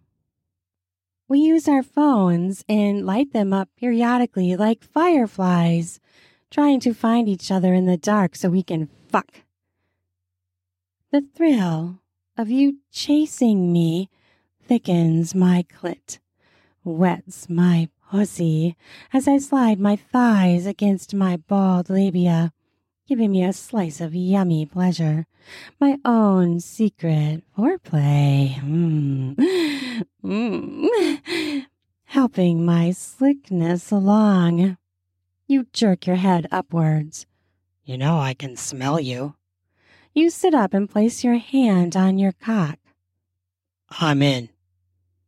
We 1.30 1.40
use 1.40 1.70
our 1.70 1.82
phones 1.82 2.66
and 2.68 3.06
light 3.06 3.32
them 3.32 3.54
up 3.54 3.70
periodically 3.80 4.58
like 4.58 4.84
fireflies, 4.84 6.02
trying 6.52 6.82
to 6.82 6.94
find 6.94 7.30
each 7.30 7.50
other 7.50 7.74
in 7.74 7.86
the 7.86 7.96
dark 7.96 8.36
so 8.36 8.50
we 8.50 8.62
can 8.62 8.90
fuck. 9.08 9.44
The 11.14 11.24
thrill 11.34 12.02
of 12.38 12.50
you 12.50 12.80
chasing 12.92 13.72
me 13.72 14.10
thickens 14.62 15.34
my 15.34 15.64
clit, 15.64 16.20
wets 16.84 17.48
my 17.48 17.88
pussy 18.12 18.76
as 19.14 19.30
I 19.30 19.38
slide 19.38 19.80
my 19.80 19.96
thighs 19.96 20.66
against 20.66 21.16
my 21.16 21.38
bald 21.38 21.90
labia, 21.90 22.52
giving 23.08 23.32
me 23.32 23.44
a 23.44 23.54
slice 23.54 24.02
of 24.02 24.16
yummy 24.16 24.66
pleasure. 24.66 25.28
My 25.80 25.98
own 26.04 26.60
secret 26.60 27.44
foreplay. 27.58 28.56
Mm. 28.56 30.06
Mm. 30.24 31.66
Helping 32.06 32.66
my 32.66 32.92
slickness 32.92 33.92
along. 33.92 34.78
You 35.48 35.68
jerk 35.72 36.08
your 36.08 36.16
head 36.16 36.48
upwards. 36.52 37.28
You 37.84 37.98
know 37.98 38.18
I 38.18 38.34
can 38.34 38.58
smell 38.58 39.00
you. 39.00 39.36
You 40.14 40.30
sit 40.30 40.56
up 40.56 40.74
and 40.74 40.90
place 40.90 41.24
your 41.24 41.38
hand 41.38 41.96
on 41.96 42.18
your 42.18 42.32
cock. 42.32 42.80
I'm 44.00 44.22
in. 44.24 44.50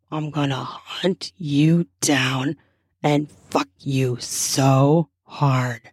I'm 0.10 0.32
gonna 0.32 0.64
hunt 0.64 1.32
you 1.38 1.88
down 2.02 2.56
and 3.04 3.30
fuck 3.30 3.68
you 3.80 4.18
so 4.20 5.10
hard. 5.24 5.92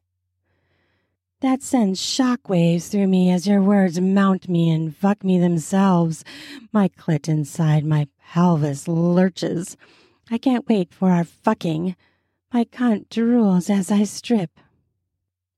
That 1.45 1.63
sends 1.63 2.01
shockwaves 2.01 2.89
through 2.89 3.09
me 3.09 3.31
as 3.31 3.47
your 3.47 3.61
words 3.61 4.01
mount 4.01 4.49
me 4.49 4.71
and 4.71 4.97
fuck 4.97 5.23
me 5.23 5.39
themselves. 5.39 6.25
My 6.73 6.89
clit 6.89 7.29
inside 7.29 7.85
my 7.85 8.09
pelvis 8.19 8.89
lurches. 8.89 9.77
I 10.31 10.39
can't 10.39 10.67
wait 10.67 10.95
for 10.95 11.11
our 11.11 11.25
fucking. 11.25 11.97
My 12.51 12.65
cunt 12.65 13.09
drools 13.09 13.69
as 13.69 13.91
I 13.91 14.05
strip. 14.05 14.59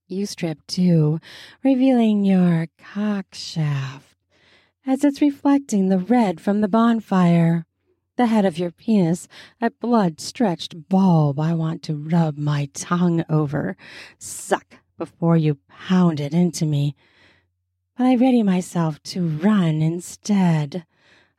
You 0.08 0.26
strip 0.26 0.58
too, 0.66 1.20
revealing 1.62 2.24
your 2.24 2.66
cock 2.78 3.26
shaft 3.32 4.16
as 4.84 5.04
it's 5.04 5.22
reflecting 5.22 5.88
the 5.88 5.98
red 5.98 6.40
from 6.40 6.62
the 6.62 6.68
bonfire. 6.68 7.64
The 8.16 8.26
head 8.26 8.44
of 8.44 8.58
your 8.58 8.72
penis, 8.72 9.28
a 9.60 9.70
blood 9.70 10.20
stretched 10.20 10.88
bulb 10.88 11.38
I 11.38 11.54
want 11.54 11.84
to 11.84 11.94
rub 11.94 12.38
my 12.38 12.70
tongue 12.74 13.24
over, 13.28 13.76
suck 14.18 14.78
before 14.96 15.36
you 15.36 15.58
pound 15.68 16.20
it 16.20 16.34
into 16.34 16.66
me. 16.66 16.94
But 17.96 18.04
I 18.04 18.16
ready 18.16 18.42
myself 18.42 19.02
to 19.04 19.26
run 19.26 19.82
instead. 19.82 20.84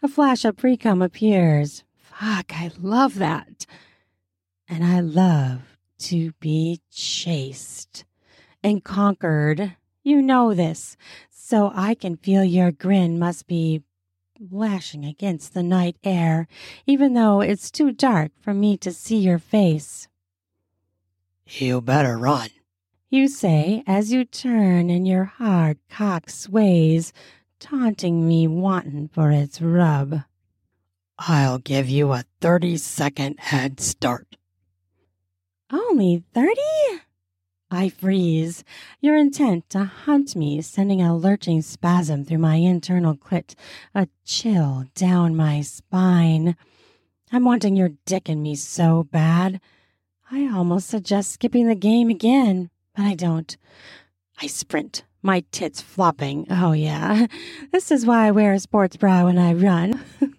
A 0.02 0.08
flash 0.08 0.46
of 0.46 0.56
precum 0.56 1.04
appears. 1.04 1.84
Fuck, 1.98 2.52
I 2.56 2.72
love 2.80 3.16
that. 3.16 3.66
And 4.68 4.84
I 4.84 5.00
love 5.00 5.78
to 6.00 6.32
be 6.40 6.82
chased 6.92 8.06
and 8.64 8.84
conquered. 8.84 9.76
You 10.04 10.22
know 10.22 10.54
this, 10.54 10.98
so 11.30 11.72
I 11.76 11.94
can 11.94 12.18
feel 12.18 12.44
your 12.44 12.72
grin 12.72 13.20
must 13.20 13.48
be 13.48 13.84
lashing 14.52 15.06
against 15.06 15.54
the 15.54 15.64
night 15.64 15.98
air, 16.04 16.48
even 16.86 17.14
though 17.14 17.42
it's 17.42 17.72
too 17.72 17.92
dark 17.92 18.32
for 18.40 18.54
me 18.54 18.78
to 18.78 18.92
see 18.92 19.18
your 19.18 19.40
face. 19.40 20.08
You 21.46 21.82
better 21.82 22.18
run. 22.18 22.50
You 23.10 23.30
say 23.30 23.84
as 23.88 24.12
you 24.12 24.26
turn 24.26 24.90
and 24.90 25.08
your 25.08 25.24
hard 25.24 25.78
cock 25.90 26.30
sways, 26.30 27.14
taunting 27.58 28.28
me 28.28 28.50
wanting 28.50 29.08
for 29.08 29.32
its 29.32 29.62
rub. 29.62 30.24
I'll 31.18 31.58
give 31.58 31.88
you 31.88 32.12
a 32.12 32.26
30 32.42 32.76
second 32.76 33.40
head 33.40 33.80
start. 33.80 34.36
Only 35.72 36.26
thirty? 36.34 37.02
I 37.72 37.88
freeze, 37.88 38.66
your 39.00 39.16
intent 39.16 39.70
to 39.70 39.86
hunt 39.86 40.36
me 40.36 40.62
sending 40.62 41.02
a 41.02 41.16
lurching 41.16 41.62
spasm 41.62 42.26
through 42.26 42.40
my 42.40 42.56
internal 42.56 43.16
clit, 43.16 43.56
a 43.96 44.10
chill 44.26 44.84
down 44.96 45.34
my 45.34 45.62
spine. 45.62 46.58
I'm 47.32 47.46
wanting 47.46 47.78
your 47.78 47.92
dick 48.06 48.28
in 48.28 48.42
me 48.42 48.56
so 48.56 49.04
bad. 49.04 49.62
I 50.30 50.50
almost 50.54 50.90
suggest 50.90 51.32
skipping 51.32 51.68
the 51.70 51.76
game 51.76 52.10
again, 52.10 52.70
but 52.98 53.06
I 53.06 53.14
don't. 53.14 53.56
I 54.42 54.48
sprint, 54.48 55.06
my 55.22 55.44
tits 55.52 55.82
flopping. 55.82 56.48
Oh, 56.50 56.72
yeah. 56.72 57.28
This 57.72 57.92
is 57.92 58.06
why 58.06 58.28
I 58.28 58.32
wear 58.32 58.54
a 58.54 58.60
sports 58.60 58.98
bra 58.98 59.26
when 59.26 59.38
I 59.38 59.54
run. 59.54 60.04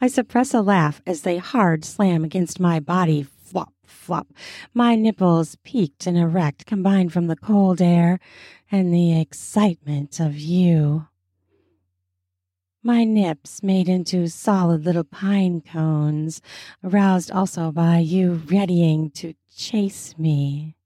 I 0.00 0.08
suppress 0.08 0.54
a 0.54 0.62
laugh 0.62 1.02
as 1.06 1.22
they 1.22 1.36
hard 1.36 1.84
slam 1.84 2.24
against 2.24 2.58
my 2.58 2.80
body, 2.80 3.22
flop, 3.22 3.72
flop. 3.84 4.28
My 4.72 4.94
nipples 4.94 5.56
peaked 5.62 6.06
and 6.06 6.16
erect, 6.16 6.64
combined 6.64 7.12
from 7.12 7.26
the 7.26 7.36
cold 7.36 7.82
air 7.82 8.18
and 8.72 8.92
the 8.92 9.20
excitement 9.20 10.20
of 10.20 10.36
you. 10.36 11.06
My 12.82 13.04
nips 13.04 13.62
made 13.62 13.88
into 13.88 14.28
solid 14.28 14.84
little 14.84 15.04
pine 15.04 15.60
cones, 15.60 16.40
aroused 16.82 17.30
also 17.30 17.72
by 17.72 17.98
you 17.98 18.32
readying 18.32 19.10
to 19.12 19.34
chase 19.54 20.18
me. 20.18 20.76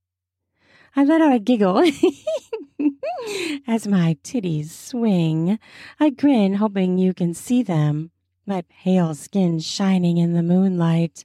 I 0.99 1.05
let 1.05 1.21
out 1.21 1.33
a 1.33 1.39
giggle 1.39 1.79
as 3.69 3.87
my 3.87 4.17
titties 4.25 4.71
swing. 4.71 5.61
I 6.01 6.11
grin, 6.11 6.55
hoping 6.55 6.99
you 6.99 7.15
can 7.15 7.35
see 7.35 7.63
them, 7.63 8.11
my 8.47 8.65
pale 8.69 9.15
skin 9.15 9.61
shining 9.61 10.17
in 10.17 10.33
the 10.33 10.43
moonlight. 10.43 11.25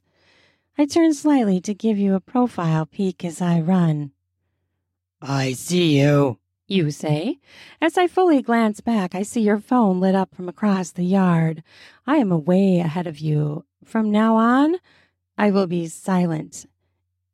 I 0.78 0.86
turn 0.86 1.12
slightly 1.12 1.60
to 1.62 1.74
give 1.74 1.98
you 1.98 2.14
a 2.14 2.20
profile 2.20 2.86
peek 2.86 3.24
as 3.24 3.42
I 3.42 3.58
run. 3.58 4.12
I 5.20 5.54
see 5.54 5.98
you, 5.98 6.38
you 6.68 6.92
say. 6.92 7.40
As 7.80 7.98
I 7.98 8.06
fully 8.06 8.42
glance 8.42 8.80
back, 8.80 9.16
I 9.16 9.24
see 9.24 9.40
your 9.40 9.58
phone 9.58 9.98
lit 9.98 10.14
up 10.14 10.36
from 10.36 10.48
across 10.48 10.92
the 10.92 11.02
yard. 11.02 11.64
I 12.06 12.18
am 12.18 12.44
way 12.44 12.78
ahead 12.78 13.08
of 13.08 13.18
you. 13.18 13.64
From 13.84 14.12
now 14.12 14.36
on, 14.36 14.76
I 15.36 15.50
will 15.50 15.66
be 15.66 15.88
silent 15.88 16.66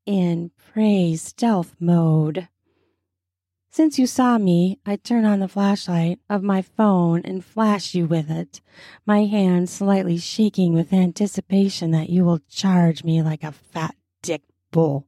in 0.06 0.50
prey 0.72 1.16
stealth 1.16 1.76
mode. 1.78 2.48
Since 3.72 4.00
you 4.00 4.08
saw 4.08 4.36
me, 4.36 4.80
I 4.84 4.96
turn 4.96 5.24
on 5.24 5.38
the 5.38 5.46
flashlight 5.46 6.18
of 6.28 6.42
my 6.42 6.60
phone 6.60 7.22
and 7.24 7.44
flash 7.44 7.94
you 7.94 8.06
with 8.06 8.28
it, 8.28 8.60
my 9.06 9.26
hand 9.26 9.70
slightly 9.70 10.18
shaking 10.18 10.74
with 10.74 10.92
anticipation 10.92 11.92
that 11.92 12.10
you 12.10 12.24
will 12.24 12.40
charge 12.48 13.04
me 13.04 13.22
like 13.22 13.44
a 13.44 13.52
fat 13.52 13.94
dick 14.22 14.42
bull. 14.72 15.06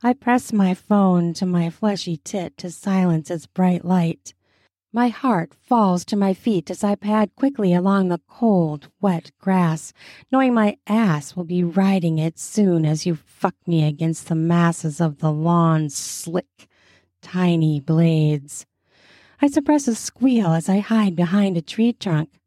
I 0.00 0.12
press 0.12 0.52
my 0.52 0.74
phone 0.74 1.34
to 1.34 1.46
my 1.46 1.68
fleshy 1.70 2.18
tit 2.18 2.56
to 2.58 2.70
silence 2.70 3.32
its 3.32 3.46
bright 3.46 3.84
light. 3.84 4.32
My 4.92 5.08
heart 5.08 5.52
falls 5.54 6.04
to 6.06 6.16
my 6.16 6.32
feet 6.32 6.70
as 6.70 6.84
I 6.84 6.94
pad 6.94 7.34
quickly 7.34 7.74
along 7.74 8.08
the 8.08 8.20
cold, 8.28 8.88
wet 9.00 9.32
grass, 9.40 9.92
knowing 10.30 10.54
my 10.54 10.78
ass 10.86 11.34
will 11.34 11.44
be 11.44 11.64
riding 11.64 12.18
it 12.18 12.38
soon 12.38 12.86
as 12.86 13.04
you 13.04 13.16
fuck 13.16 13.56
me 13.66 13.84
against 13.84 14.28
the 14.28 14.36
masses 14.36 15.00
of 15.00 15.18
the 15.18 15.32
lawn's 15.32 15.96
slick, 15.96 16.68
tiny 17.20 17.80
blades. 17.80 18.64
I 19.42 19.48
suppress 19.48 19.88
a 19.88 19.94
squeal 19.94 20.52
as 20.52 20.68
I 20.68 20.78
hide 20.78 21.16
behind 21.16 21.56
a 21.56 21.62
tree 21.62 21.92
trunk, 21.92 22.40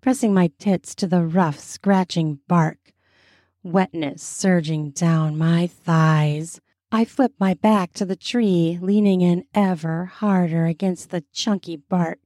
pressing 0.00 0.32
my 0.32 0.50
tits 0.58 0.94
to 0.96 1.06
the 1.06 1.22
rough, 1.22 1.60
scratching 1.60 2.40
bark, 2.48 2.92
wetness 3.62 4.22
surging 4.22 4.90
down 4.90 5.36
my 5.36 5.66
thighs. 5.66 6.58
I 6.94 7.06
flip 7.06 7.32
my 7.40 7.54
back 7.54 7.94
to 7.94 8.04
the 8.04 8.16
tree, 8.16 8.78
leaning 8.78 9.22
in 9.22 9.46
ever 9.54 10.04
harder 10.04 10.66
against 10.66 11.08
the 11.08 11.24
chunky 11.32 11.76
bark, 11.76 12.18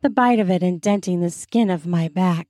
the 0.00 0.08
bite 0.08 0.40
of 0.40 0.50
it 0.50 0.62
indenting 0.62 1.20
the 1.20 1.28
skin 1.28 1.68
of 1.68 1.86
my 1.86 2.08
back. 2.08 2.48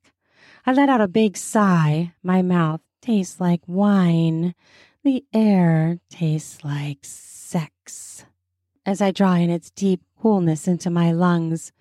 I 0.65 0.73
let 0.73 0.88
out 0.88 1.00
a 1.00 1.09
big 1.09 1.37
sigh. 1.37 2.12
My 2.23 2.43
mouth 2.43 2.81
tastes 3.03 3.41
like 3.41 3.62
wine. 3.67 4.55
The 5.03 5.25
air 5.35 5.99
tastes 6.09 6.62
like 6.62 7.00
sex. 7.03 8.25
As 8.87 9.03
I 9.03 9.11
draw 9.11 9.35
in 9.35 9.50
its 9.50 9.73
deep 9.73 10.03
coolness 10.23 10.69
into 10.69 10.91
my 10.91 11.11
lungs, 11.11 11.73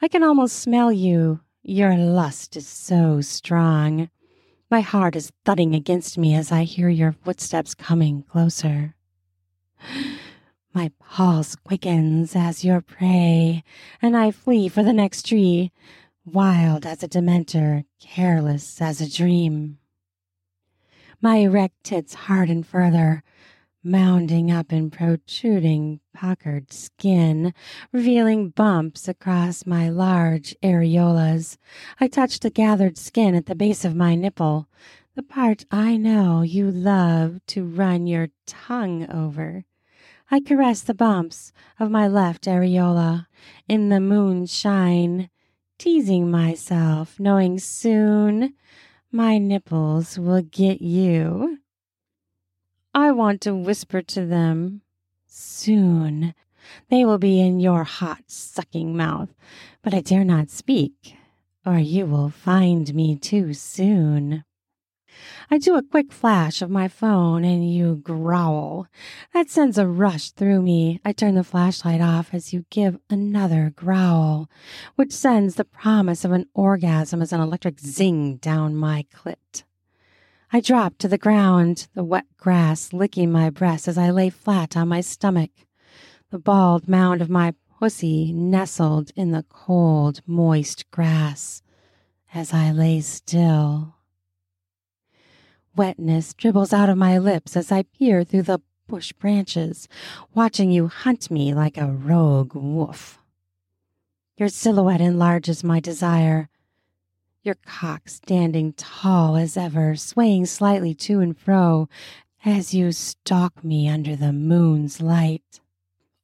I 0.00 0.08
can 0.08 0.24
almost 0.24 0.58
smell 0.58 0.90
you. 0.90 1.40
Your 1.62 1.98
lust 1.98 2.56
is 2.56 2.66
so 2.66 3.20
strong. 3.20 4.08
My 4.70 4.80
heart 4.80 5.16
is 5.16 5.32
thudding 5.44 5.74
against 5.74 6.16
me 6.16 6.34
as 6.34 6.50
I 6.50 6.64
hear 6.64 6.88
your 6.88 7.12
footsteps 7.12 7.74
coming 7.74 8.22
closer. 8.22 8.94
My 10.74 10.90
pulse 10.98 11.56
quickens 11.56 12.36
as 12.36 12.64
your 12.64 12.80
prey, 12.80 13.64
and 14.00 14.16
I 14.16 14.30
flee 14.30 14.68
for 14.68 14.82
the 14.82 14.92
next 14.92 15.26
tree, 15.26 15.72
wild 16.24 16.86
as 16.86 17.02
a 17.02 17.08
dementor, 17.08 17.84
careless 18.00 18.80
as 18.80 19.00
a 19.00 19.10
dream. 19.10 19.78
My 21.20 21.36
erect 21.36 21.82
tits 21.84 22.14
harden 22.14 22.62
further, 22.62 23.24
mounding 23.82 24.50
up 24.50 24.72
in 24.72 24.90
protruding, 24.90 26.00
puckered 26.12 26.72
skin, 26.72 27.54
revealing 27.92 28.50
bumps 28.50 29.08
across 29.08 29.66
my 29.66 29.88
large 29.88 30.54
areolas. 30.62 31.56
I 32.00 32.06
touch 32.06 32.40
the 32.40 32.50
gathered 32.50 32.98
skin 32.98 33.34
at 33.34 33.46
the 33.46 33.54
base 33.54 33.84
of 33.84 33.96
my 33.96 34.14
nipple, 34.14 34.68
the 35.18 35.22
part 35.24 35.64
I 35.72 35.96
know 35.96 36.42
you 36.42 36.70
love 36.70 37.40
to 37.48 37.64
run 37.64 38.06
your 38.06 38.28
tongue 38.46 39.10
over. 39.10 39.64
I 40.30 40.38
caress 40.38 40.82
the 40.82 40.94
bumps 40.94 41.52
of 41.80 41.90
my 41.90 42.06
left 42.06 42.44
areola 42.44 43.26
in 43.66 43.88
the 43.88 43.98
moonshine, 43.98 45.28
teasing 45.76 46.30
myself, 46.30 47.18
knowing 47.18 47.58
soon 47.58 48.54
my 49.10 49.38
nipples 49.38 50.20
will 50.20 50.42
get 50.42 50.80
you. 50.80 51.58
I 52.94 53.10
want 53.10 53.40
to 53.40 53.56
whisper 53.56 54.02
to 54.02 54.24
them, 54.24 54.82
soon 55.26 56.32
they 56.90 57.04
will 57.04 57.18
be 57.18 57.40
in 57.40 57.58
your 57.58 57.82
hot, 57.82 58.22
sucking 58.28 58.96
mouth, 58.96 59.34
but 59.82 59.92
I 59.92 60.00
dare 60.00 60.22
not 60.22 60.48
speak, 60.48 61.16
or 61.66 61.76
you 61.78 62.06
will 62.06 62.30
find 62.30 62.94
me 62.94 63.16
too 63.16 63.52
soon. 63.52 64.44
I 65.50 65.58
do 65.58 65.76
a 65.76 65.82
quick 65.82 66.12
flash 66.12 66.60
of 66.60 66.70
my 66.70 66.88
phone 66.88 67.44
and 67.44 67.70
you 67.72 67.96
growl. 67.96 68.86
That 69.32 69.50
sends 69.50 69.78
a 69.78 69.86
rush 69.86 70.30
through 70.30 70.62
me. 70.62 71.00
I 71.04 71.12
turn 71.12 71.34
the 71.34 71.44
flashlight 71.44 72.00
off 72.00 72.34
as 72.34 72.52
you 72.52 72.64
give 72.70 72.98
another 73.08 73.72
growl, 73.74 74.48
which 74.96 75.12
sends 75.12 75.54
the 75.54 75.64
promise 75.64 76.24
of 76.24 76.32
an 76.32 76.46
orgasm 76.54 77.22
as 77.22 77.32
an 77.32 77.40
electric 77.40 77.80
zing 77.80 78.36
down 78.36 78.76
my 78.76 79.06
clit. 79.14 79.64
I 80.52 80.60
drop 80.60 80.96
to 80.98 81.08
the 81.08 81.18
ground, 81.18 81.88
the 81.94 82.04
wet 82.04 82.26
grass 82.38 82.92
licking 82.92 83.30
my 83.30 83.50
breast 83.50 83.86
as 83.86 83.98
I 83.98 84.10
lay 84.10 84.30
flat 84.30 84.76
on 84.76 84.88
my 84.88 85.02
stomach, 85.02 85.50
the 86.30 86.38
bald 86.38 86.88
mound 86.88 87.20
of 87.20 87.28
my 87.28 87.54
pussy 87.78 88.32
nestled 88.32 89.10
in 89.14 89.30
the 89.30 89.44
cold, 89.50 90.20
moist 90.26 90.90
grass 90.90 91.62
as 92.32 92.52
I 92.52 92.72
lay 92.72 93.00
still. 93.00 93.97
Wetness 95.78 96.34
dribbles 96.34 96.72
out 96.72 96.88
of 96.88 96.98
my 96.98 97.18
lips 97.18 97.56
as 97.56 97.70
I 97.70 97.84
peer 97.84 98.24
through 98.24 98.42
the 98.42 98.58
bush 98.88 99.12
branches, 99.12 99.86
watching 100.34 100.72
you 100.72 100.88
hunt 100.88 101.30
me 101.30 101.54
like 101.54 101.78
a 101.78 101.86
rogue 101.86 102.56
wolf. 102.56 103.20
Your 104.36 104.48
silhouette 104.48 105.00
enlarges 105.00 105.62
my 105.62 105.78
desire. 105.78 106.48
Your 107.44 107.54
cock 107.64 108.08
standing 108.08 108.72
tall 108.72 109.36
as 109.36 109.56
ever, 109.56 109.94
swaying 109.94 110.46
slightly 110.46 110.94
to 110.94 111.20
and 111.20 111.38
fro 111.38 111.88
as 112.44 112.74
you 112.74 112.90
stalk 112.90 113.62
me 113.62 113.88
under 113.88 114.16
the 114.16 114.32
moon's 114.32 115.00
light. 115.00 115.60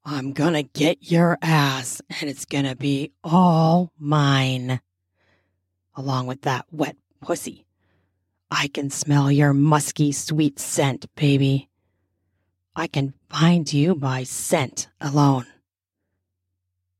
I'm 0.04 0.32
gonna 0.32 0.64
get 0.64 1.12
your 1.12 1.38
ass, 1.40 2.02
and 2.20 2.28
it's 2.28 2.44
gonna 2.44 2.74
be 2.74 3.12
all 3.22 3.92
mine. 4.00 4.80
Along 5.94 6.26
with 6.26 6.42
that 6.42 6.66
wet 6.72 6.96
pussy. 7.20 7.63
I 8.50 8.68
can 8.68 8.90
smell 8.90 9.30
your 9.30 9.52
musky, 9.52 10.12
sweet 10.12 10.58
scent, 10.58 11.06
baby. 11.14 11.68
I 12.76 12.86
can 12.86 13.14
find 13.28 13.72
you 13.72 13.94
by 13.94 14.24
scent 14.24 14.88
alone. 15.00 15.46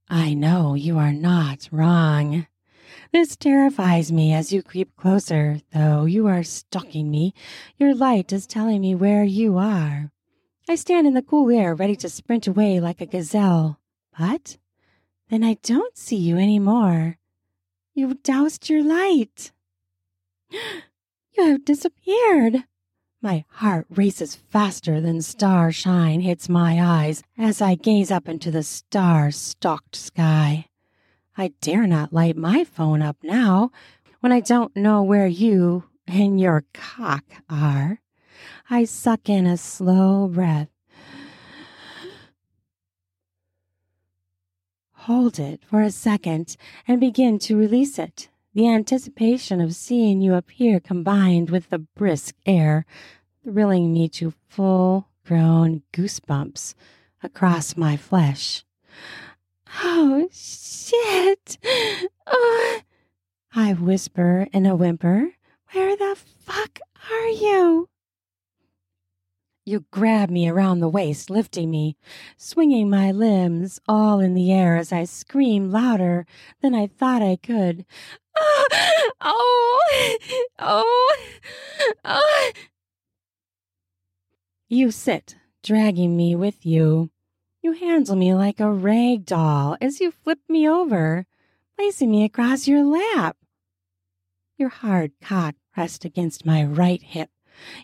I 0.09 0.35
know 0.35 0.75
you 0.75 0.99
are 0.99 1.13
not 1.13 1.69
wrong. 1.73 2.47
This 3.13 3.37
terrifies 3.37 4.13
me 4.13 4.33
as 4.33 4.53
you 4.53 4.63
creep 4.63 4.97
closer, 4.97 5.61
though 5.73 6.05
you 6.05 6.27
are 6.27 6.43
stalking 6.43 7.11
me. 7.11 7.35
Your 7.79 7.95
light 7.95 8.33
is 8.33 8.47
telling 8.47 8.81
me 8.81 8.95
where 8.95 9.25
you 9.25 9.57
are. 9.59 10.11
I 10.69 10.75
stand 10.77 11.07
in 11.07 11.15
the 11.15 11.23
cool 11.23 11.51
air, 11.51 11.75
ready 11.75 11.97
to 11.97 12.09
sprint 12.09 12.47
away 12.47 12.81
like 12.81 13.01
a 13.01 13.07
gazelle. 13.07 13.79
But 14.19 14.59
then 15.29 15.43
I 15.43 15.59
don't 15.63 15.97
see 15.97 16.17
you 16.17 16.39
any 16.39 16.59
more. 16.59 17.19
You've 17.95 18.23
doused 18.23 18.69
your 18.69 18.83
light. 18.83 19.53
You 21.37 21.47
have 21.47 21.64
disappeared. 21.64 22.64
My 23.20 23.44
heart 23.49 23.87
races 23.90 24.37
faster 24.37 25.01
than 25.01 25.20
starshine 25.20 26.20
hits 26.20 26.49
my 26.49 26.81
eyes 26.81 27.25
as 27.37 27.61
I 27.61 27.75
gaze 27.75 28.11
up 28.12 28.29
into 28.29 28.51
the 28.51 28.62
star 28.62 29.33
stalked 29.33 29.97
sky. 29.97 30.66
I 31.37 31.53
dare 31.61 31.88
not 31.88 32.12
light 32.12 32.37
my 32.37 32.62
phone 32.62 33.03
up 33.03 33.16
now 33.23 33.73
when 34.20 34.31
I 34.31 34.40
don't 34.40 34.77
know 34.77 35.03
where 35.03 35.27
you 35.27 35.85
and 36.07 36.38
your 36.40 36.64
cock 36.73 37.25
are. 37.51 38.01
I 38.70 38.85
suck 38.85 39.29
in 39.29 39.47
a 39.47 39.57
slow 39.57 40.29
breath. 40.29 40.68
Hold 44.92 45.38
it 45.40 45.61
for 45.64 45.83
a 45.83 45.90
second 45.90 46.57
and 46.87 47.01
begin 47.01 47.38
to 47.40 47.57
release 47.57 47.99
it. 47.99 48.29
The 48.55 48.69
anticipation 48.69 49.61
of 49.61 49.75
seeing 49.75 50.21
you 50.21 50.35
appear 50.35 50.79
combined 50.79 51.51
with 51.51 51.71
the 51.71 51.81
brisk 51.81 52.37
air 52.47 52.87
thrilling 53.43 53.93
me 53.93 54.09
to 54.11 54.33
full 54.49 55.09
grown 55.27 55.83
goosebumps 55.93 56.75
across 57.21 57.77
my 57.77 57.97
flesh. 57.97 58.64
Oh, 59.83 60.29
shit! 60.33 61.59
Oh. 62.29 62.81
I 63.57 63.73
whisper 63.73 64.47
in 64.53 64.67
a 64.67 64.77
whimper, 64.77 65.31
Where 65.73 65.97
the 65.97 66.17
fuck 66.17 66.79
are 67.11 67.29
you? 67.29 67.88
You 69.67 69.87
grab 69.90 70.31
me 70.31 70.49
around 70.49 70.79
the 70.79 70.88
waist, 70.88 71.31
lifting 71.31 71.71
me, 71.71 71.97
swinging 72.37 72.90
my 72.90 73.11
limbs 73.11 73.81
all 73.88 74.21
in 74.21 74.35
the 74.35 74.53
air 74.53 74.77
as 74.77 74.93
I 74.93 75.05
scream 75.05 75.73
louder 75.73 76.27
than 76.61 76.75
I 76.75 76.87
thought 76.87 77.23
I 77.23 77.37
could. 77.37 77.87
Oh, 78.37 80.18
oh, 80.59 81.16
oh. 82.05 82.53
You 84.68 84.90
sit, 84.90 85.37
dragging 85.62 86.16
me 86.16 86.35
with 86.35 86.66
you. 86.66 87.11
You 87.62 87.73
handle 87.73 88.16
me 88.16 88.35
like 88.35 88.61
a 88.61 88.70
rag 88.70 89.25
doll 89.25 89.77
as 89.81 90.01
you 90.01 90.11
flip 90.11 90.40
me 90.49 90.68
over, 90.68 91.27
placing 91.77 92.11
me 92.11 92.25
across 92.25 92.68
your 92.68 92.85
lap. 92.85 93.37
Your 94.59 94.68
hard 94.68 95.12
cock 95.23 95.55
pressed 95.73 96.05
against 96.05 96.44
my 96.44 96.64
right 96.64 97.03
hip. 97.03 97.31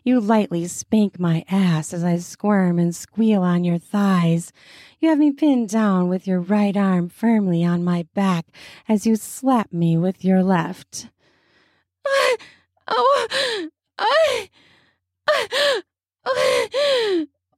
You 0.05 0.21
lightly 0.21 0.67
spank 0.67 1.19
my 1.19 1.45
ass 1.51 1.93
as 1.93 2.05
I 2.05 2.19
squirm 2.19 2.79
and 2.79 2.95
squeal 2.95 3.43
on 3.43 3.65
your 3.65 3.79
thighs. 3.79 4.53
You 4.99 5.09
have 5.09 5.19
me 5.19 5.33
pinned 5.33 5.69
down 5.69 6.09
with 6.09 6.27
your 6.27 6.41
right 6.41 6.77
arm 6.77 7.09
firmly 7.09 7.65
on 7.65 7.85
my 7.85 8.07
back 8.15 8.47
as 8.89 9.07
you 9.07 9.17
slap 9.17 9.73
me 9.73 9.97
with 9.97 10.25
your 10.25 10.43
left. 10.43 11.09
I, 12.07 12.37
oh, 12.89 13.69
I, 13.99 14.51
I, 15.29 15.77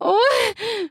oh 0.00 0.88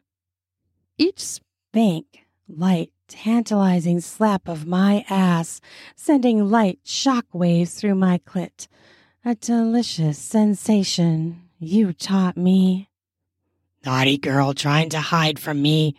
each 1.01 1.19
spank, 1.19 2.27
light, 2.47 2.91
tantalizing 3.07 3.99
slap 3.99 4.47
of 4.47 4.67
my 4.67 5.03
ass, 5.09 5.59
sending 5.95 6.49
light 6.49 6.79
shock 6.83 7.25
waves 7.33 7.73
through 7.73 7.95
my 7.95 8.19
clit. 8.19 8.67
A 9.23 9.35
delicious 9.35 10.17
sensation 10.17 11.43
you 11.59 11.93
taught 11.93 12.35
me. 12.35 12.89
Naughty 13.85 14.17
girl 14.17 14.55
trying 14.55 14.89
to 14.89 14.99
hide 14.99 15.37
from 15.37 15.61
me 15.61 15.95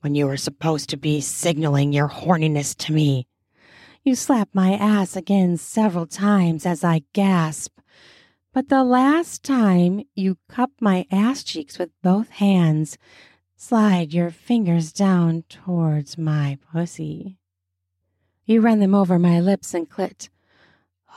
when 0.00 0.14
you 0.14 0.26
were 0.26 0.38
supposed 0.38 0.88
to 0.88 0.96
be 0.96 1.20
signaling 1.20 1.92
your 1.92 2.08
horniness 2.08 2.74
to 2.78 2.94
me. 2.94 3.26
You 4.02 4.14
slap 4.14 4.48
my 4.54 4.72
ass 4.72 5.14
again 5.14 5.58
several 5.58 6.06
times 6.06 6.64
as 6.64 6.82
I 6.82 7.02
gasp. 7.12 7.80
But 8.54 8.70
the 8.70 8.82
last 8.82 9.42
time 9.42 10.04
you 10.14 10.38
cup 10.48 10.70
my 10.80 11.04
ass 11.10 11.44
cheeks 11.44 11.78
with 11.78 11.90
both 12.02 12.30
hands, 12.30 12.96
slide 13.56 14.14
your 14.14 14.30
fingers 14.30 14.94
down 14.94 15.44
towards 15.50 16.16
my 16.16 16.56
pussy. 16.72 17.36
You 18.46 18.62
run 18.62 18.80
them 18.80 18.94
over 18.94 19.18
my 19.18 19.38
lips 19.38 19.74
and 19.74 19.86
clit. 19.86 20.30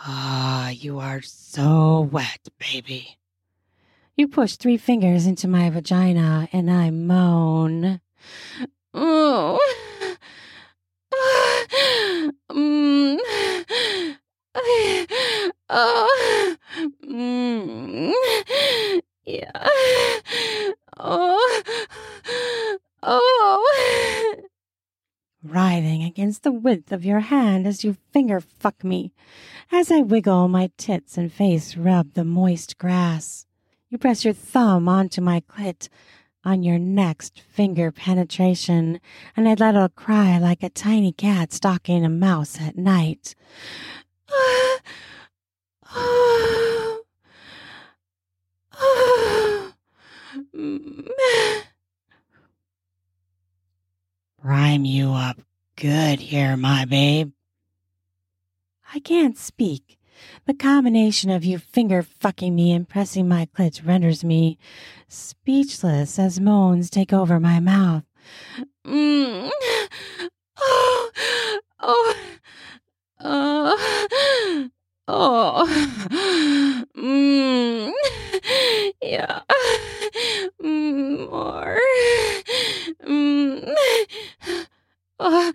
Ah, 0.03 0.69
you 0.69 0.97
are 0.97 1.21
so 1.21 2.09
wet, 2.11 2.47
baby. 2.57 3.19
You 4.17 4.27
push 4.27 4.55
three 4.55 4.77
fingers 4.77 5.27
into 5.27 5.47
my 5.47 5.69
vagina 5.69 6.49
and 6.51 6.71
I 6.71 6.89
moan. 6.89 8.01
Oh. 8.95 9.59
mm. 12.51 13.17
Oh. 15.69 16.55
Mm. 17.05 18.11
Yeah. 19.25 19.67
Oh. 20.97 21.63
Oh. 23.03 24.35
Writhing 25.43 26.03
against 26.03 26.43
the 26.43 26.51
width 26.51 26.91
of 26.91 27.05
your 27.05 27.10
hand 27.21 27.65
as 27.65 27.83
you 27.83 27.97
finger 28.11 28.39
fuck 28.39 28.83
me. 28.83 29.13
As 29.71 29.91
I 29.91 30.01
wiggle 30.01 30.47
my 30.47 30.69
tits 30.77 31.17
and 31.17 31.31
face 31.31 31.77
rub 31.77 32.13
the 32.13 32.25
moist 32.25 32.77
grass. 32.77 33.45
You 33.89 33.97
press 33.97 34.23
your 34.23 34.33
thumb 34.33 34.87
onto 34.87 35.21
my 35.21 35.41
clit 35.41 35.89
on 36.43 36.63
your 36.63 36.79
next 36.79 37.39
finger 37.39 37.91
penetration, 37.91 38.99
and 39.37 39.47
I 39.47 39.53
let 39.53 39.75
out 39.75 39.85
a 39.85 39.89
cry 39.89 40.37
like 40.37 40.63
a 40.63 40.69
tiny 40.69 41.11
cat 41.11 41.53
stalking 41.53 42.03
a 42.03 42.09
mouse 42.09 42.59
at 42.59 42.77
night. 42.77 43.35
Prime 54.41 54.85
you 54.85 55.11
up 55.11 55.37
good 55.81 56.19
here, 56.19 56.55
my 56.55 56.85
babe. 56.85 57.31
I 58.93 58.99
can't 58.99 59.35
speak. 59.35 59.97
The 60.45 60.53
combination 60.53 61.31
of 61.31 61.43
you 61.43 61.57
finger 61.57 62.03
fucking 62.03 62.53
me 62.53 62.71
and 62.71 62.87
pressing 62.87 63.27
my 63.27 63.47
clit 63.47 63.83
renders 63.83 64.23
me 64.23 64.59
speechless 65.07 66.19
as 66.19 66.39
moans 66.39 66.91
take 66.91 67.11
over 67.11 67.39
my 67.39 67.59
mouth. 67.59 68.03
Mm. 68.85 69.49
Oh, 70.59 71.11
oh, 71.79 72.15
oh, 73.19 74.69
oh, 75.07 76.85
mm. 76.95 77.91
yeah, 79.01 79.41
more. 80.61 81.79
Mm. 83.03 83.75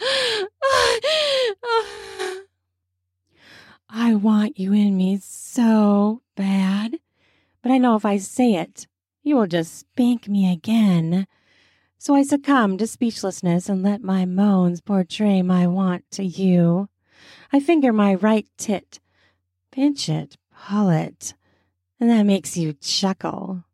I 3.89 4.15
want 4.15 4.61
you 4.61 4.73
in 4.73 4.97
me 4.97 5.19
so 5.21 6.23
bad, 6.37 7.01
but 7.63 7.73
I 7.73 7.79
know 7.79 7.97
if 7.97 8.05
I 8.05 8.19
say 8.19 8.55
it, 8.55 8.87
you 9.25 9.35
will 9.35 9.49
just 9.49 9.77
spank 9.77 10.29
me 10.29 10.53
again. 10.53 11.27
So 11.99 12.15
I 12.15 12.23
succumb 12.23 12.79
to 12.79 12.87
speechlessness 12.87 13.69
and 13.69 13.83
let 13.83 14.05
my 14.05 14.25
moans 14.25 14.81
portray 14.81 15.43
my 15.43 15.67
want 15.67 16.09
to 16.13 16.23
you. 16.23 16.89
I 17.53 17.59
finger 17.59 17.93
my 17.93 18.15
right 18.15 18.47
tit, 18.57 19.01
pinch 19.73 20.09
it, 20.09 20.37
pull 20.69 20.91
it, 20.91 21.35
and 21.99 22.09
that 22.09 22.23
makes 22.23 22.57
you 22.57 22.73
chuckle. 22.75 23.65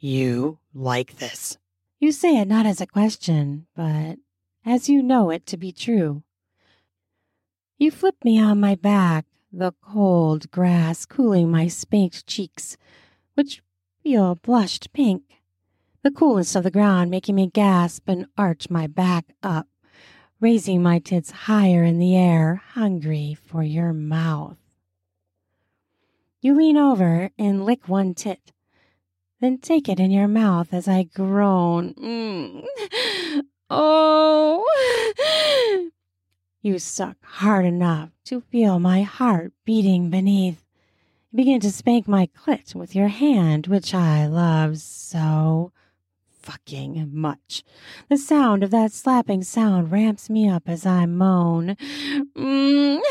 You 0.00 0.58
like 0.74 1.18
this. 1.18 1.56
You 2.00 2.10
say 2.10 2.36
it 2.38 2.48
not 2.48 2.66
as 2.66 2.80
a 2.80 2.86
question, 2.86 3.68
but 3.76 4.18
as 4.64 4.88
you 4.88 5.02
know 5.02 5.30
it 5.30 5.46
to 5.46 5.56
be 5.56 5.72
true. 5.72 6.22
You 7.78 7.90
flip 7.90 8.16
me 8.24 8.40
on 8.40 8.60
my 8.60 8.74
back, 8.74 9.26
the 9.52 9.72
cold 9.82 10.50
grass 10.50 11.04
cooling 11.04 11.50
my 11.50 11.68
spanked 11.68 12.26
cheeks, 12.26 12.76
which 13.34 13.62
feel 14.02 14.36
blushed 14.36 14.92
pink, 14.92 15.22
the 16.02 16.10
coolness 16.10 16.54
of 16.54 16.64
the 16.64 16.70
ground 16.70 17.10
making 17.10 17.34
me 17.34 17.48
gasp 17.48 18.08
and 18.08 18.26
arch 18.36 18.70
my 18.70 18.86
back 18.86 19.34
up, 19.42 19.66
raising 20.40 20.82
my 20.82 20.98
tits 20.98 21.30
higher 21.30 21.82
in 21.82 21.98
the 21.98 22.16
air, 22.16 22.62
hungry 22.74 23.34
for 23.34 23.62
your 23.62 23.92
mouth. 23.92 24.58
You 26.40 26.54
lean 26.54 26.76
over 26.76 27.30
and 27.38 27.64
lick 27.64 27.88
one 27.88 28.14
tit, 28.14 28.52
then 29.40 29.58
take 29.58 29.88
it 29.88 29.98
in 29.98 30.10
your 30.10 30.28
mouth 30.28 30.72
as 30.72 30.86
I 30.86 31.04
groan. 31.04 31.94
Mm. 31.94 32.64
Oh! 33.70 34.64
You 36.64 36.78
suck 36.78 37.18
hard 37.22 37.66
enough 37.66 38.08
to 38.24 38.40
feel 38.40 38.78
my 38.78 39.02
heart 39.02 39.52
beating 39.66 40.08
beneath. 40.08 40.64
You 41.30 41.36
begin 41.36 41.60
to 41.60 41.70
spank 41.70 42.08
my 42.08 42.26
clit 42.28 42.74
with 42.74 42.94
your 42.94 43.08
hand, 43.08 43.66
which 43.66 43.92
I 43.92 44.24
love 44.26 44.78
so 44.78 45.72
fucking 46.30 47.10
much. 47.12 47.64
The 48.08 48.16
sound 48.16 48.64
of 48.64 48.70
that 48.70 48.92
slapping 48.92 49.42
sound 49.42 49.92
ramps 49.92 50.30
me 50.30 50.48
up 50.48 50.62
as 50.66 50.86
I 50.86 51.04
moan. 51.04 51.76
oh. 52.34 53.02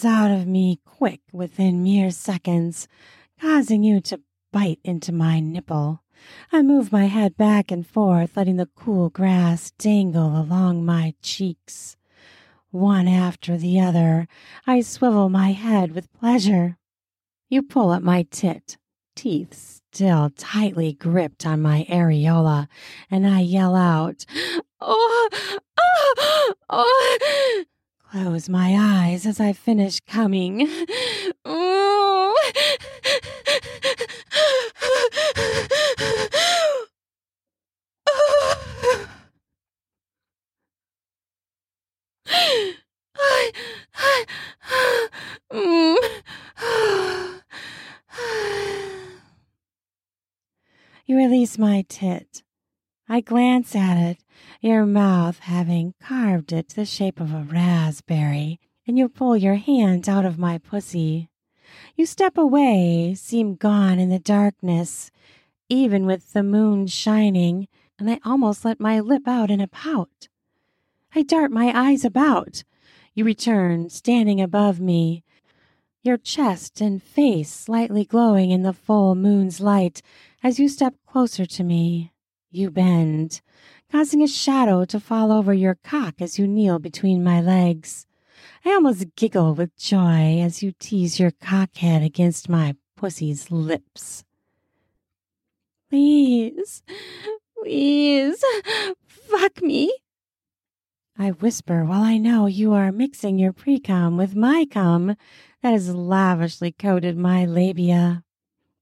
Spills 0.00 0.12
out 0.12 0.30
of 0.30 0.46
me 0.46 0.80
quick 0.86 1.20
within 1.32 1.82
mere 1.82 2.10
seconds, 2.10 2.88
causing 3.40 3.82
you 3.82 4.00
to 4.00 4.20
bite 4.52 4.78
into 4.82 5.12
my 5.12 5.40
nipple. 5.40 6.02
I 6.50 6.62
move 6.62 6.90
my 6.92 7.06
head 7.06 7.36
back 7.36 7.70
and 7.70 7.86
forth, 7.86 8.36
letting 8.36 8.56
the 8.56 8.68
cool 8.74 9.10
grass 9.10 9.72
dangle 9.72 10.40
along 10.40 10.84
my 10.86 11.14
cheeks. 11.22 11.96
One 12.70 13.08
after 13.08 13.58
the 13.58 13.80
other, 13.80 14.26
I 14.66 14.80
swivel 14.80 15.28
my 15.28 15.52
head 15.52 15.92
with 15.92 16.12
pleasure. 16.12 16.78
You 17.50 17.62
pull 17.62 17.92
at 17.92 18.02
my 18.02 18.22
tit, 18.30 18.78
teeth 19.14 19.52
still 19.92 20.30
tightly 20.36 20.94
gripped 20.94 21.44
on 21.44 21.60
my 21.60 21.84
areola, 21.90 22.68
and 23.10 23.26
I 23.26 23.40
yell 23.40 23.76
out, 23.76 24.24
Oh, 24.80 25.28
oh, 25.78 26.54
oh. 26.70 27.64
Close 28.10 28.48
my 28.48 28.74
eyes 28.76 29.24
as 29.24 29.38
I 29.38 29.52
finish 29.52 30.00
coming. 30.00 30.68
Oh. 31.44 32.36
You 51.06 51.16
release 51.16 51.58
my 51.58 51.84
tit. 51.88 52.42
I 53.12 53.20
glance 53.20 53.74
at 53.74 53.96
it, 53.96 54.18
your 54.60 54.86
mouth 54.86 55.40
having 55.40 55.94
carved 56.00 56.52
it 56.52 56.68
to 56.68 56.76
the 56.76 56.84
shape 56.84 57.18
of 57.18 57.34
a 57.34 57.42
raspberry, 57.42 58.60
and 58.86 58.96
you 58.96 59.08
pull 59.08 59.36
your 59.36 59.56
hand 59.56 60.08
out 60.08 60.24
of 60.24 60.38
my 60.38 60.58
pussy. 60.58 61.28
You 61.96 62.06
step 62.06 62.38
away, 62.38 63.14
seem 63.16 63.56
gone 63.56 63.98
in 63.98 64.10
the 64.10 64.20
darkness, 64.20 65.10
even 65.68 66.06
with 66.06 66.34
the 66.34 66.44
moon 66.44 66.86
shining, 66.86 67.66
and 67.98 68.08
I 68.08 68.20
almost 68.24 68.64
let 68.64 68.78
my 68.78 69.00
lip 69.00 69.26
out 69.26 69.50
in 69.50 69.60
a 69.60 69.66
pout. 69.66 70.28
I 71.12 71.24
dart 71.24 71.50
my 71.50 71.72
eyes 71.74 72.04
about. 72.04 72.62
You 73.12 73.24
return, 73.24 73.90
standing 73.90 74.40
above 74.40 74.78
me, 74.78 75.24
your 76.04 76.16
chest 76.16 76.80
and 76.80 77.02
face 77.02 77.50
slightly 77.50 78.04
glowing 78.04 78.52
in 78.52 78.62
the 78.62 78.72
full 78.72 79.16
moon's 79.16 79.60
light 79.60 80.00
as 80.44 80.60
you 80.60 80.68
step 80.68 80.94
closer 81.08 81.44
to 81.44 81.64
me. 81.64 82.12
You 82.52 82.70
bend, 82.72 83.42
causing 83.92 84.22
a 84.22 84.26
shadow 84.26 84.84
to 84.86 84.98
fall 84.98 85.30
over 85.30 85.54
your 85.54 85.78
cock 85.84 86.20
as 86.20 86.36
you 86.36 86.48
kneel 86.48 86.80
between 86.80 87.22
my 87.22 87.40
legs. 87.40 88.06
I 88.64 88.70
almost 88.70 89.14
giggle 89.14 89.54
with 89.54 89.76
joy 89.76 90.40
as 90.40 90.60
you 90.60 90.72
tease 90.72 91.20
your 91.20 91.30
cockhead 91.30 92.04
against 92.04 92.48
my 92.48 92.74
pussy's 92.96 93.52
lips. 93.52 94.24
Please, 95.90 96.82
please, 97.56 98.44
fuck 99.06 99.62
me. 99.62 99.94
I 101.16 101.30
whisper 101.30 101.84
while 101.84 102.02
I 102.02 102.16
know 102.16 102.46
you 102.46 102.72
are 102.72 102.90
mixing 102.90 103.38
your 103.38 103.52
pre-cum 103.52 104.16
with 104.16 104.34
my 104.34 104.66
cum 104.68 105.14
that 105.62 105.70
has 105.70 105.94
lavishly 105.94 106.72
coated 106.72 107.16
my 107.16 107.44
labia. 107.44 108.24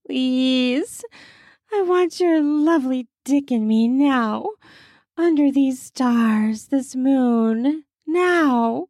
Please, 0.07 1.04
I 1.70 1.83
want 1.83 2.18
your 2.18 2.40
lovely 2.40 3.09
dick 3.28 3.52
in 3.52 3.68
me 3.68 3.86
now, 3.86 4.48
under 5.18 5.52
these 5.52 5.82
stars, 5.82 6.68
this 6.68 6.96
moon, 6.96 7.84
now. 8.06 8.86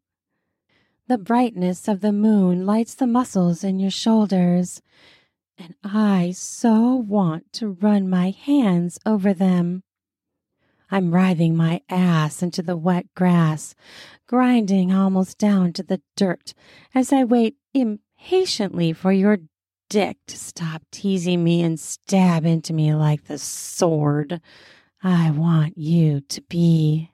The 1.09 1.19
brightness 1.19 1.89
of 1.89 2.03
the 2.03 2.13
moon 2.13 2.65
lights 2.65 2.95
the 2.95 3.09
muscles 3.09 3.65
in 3.65 3.81
your 3.81 3.91
shoulders, 3.91 4.81
and 5.59 5.75
I 5.83 6.31
so 6.37 6.95
want 6.95 7.53
to 7.55 7.71
run 7.71 8.09
my 8.09 8.31
hands 8.31 8.97
over 9.05 9.35
them. 9.35 9.83
I'm 10.89 11.13
writhing 11.13 11.57
my 11.57 11.81
ass 11.91 12.41
into 12.41 12.63
the 12.63 12.77
wet 12.77 13.07
grass, 13.17 13.75
grinding 14.29 14.93
almost 14.93 15.37
down 15.37 15.73
to 15.73 15.83
the 15.83 16.01
dirt 16.17 16.55
as 16.95 17.13
I 17.13 17.25
wait 17.25 17.57
impatiently 17.75 18.93
for 18.93 19.11
your 19.11 19.39
dick 19.89 20.19
to 20.27 20.37
stop 20.37 20.83
teasing 20.91 21.43
me 21.43 21.63
and 21.63 21.81
stab 21.81 22.45
into 22.45 22.73
me 22.73 22.95
like 22.95 23.25
the 23.25 23.39
sword 23.39 24.41
I 25.03 25.31
want 25.31 25.79
you 25.79 26.21
to 26.21 26.43
be. 26.43 27.13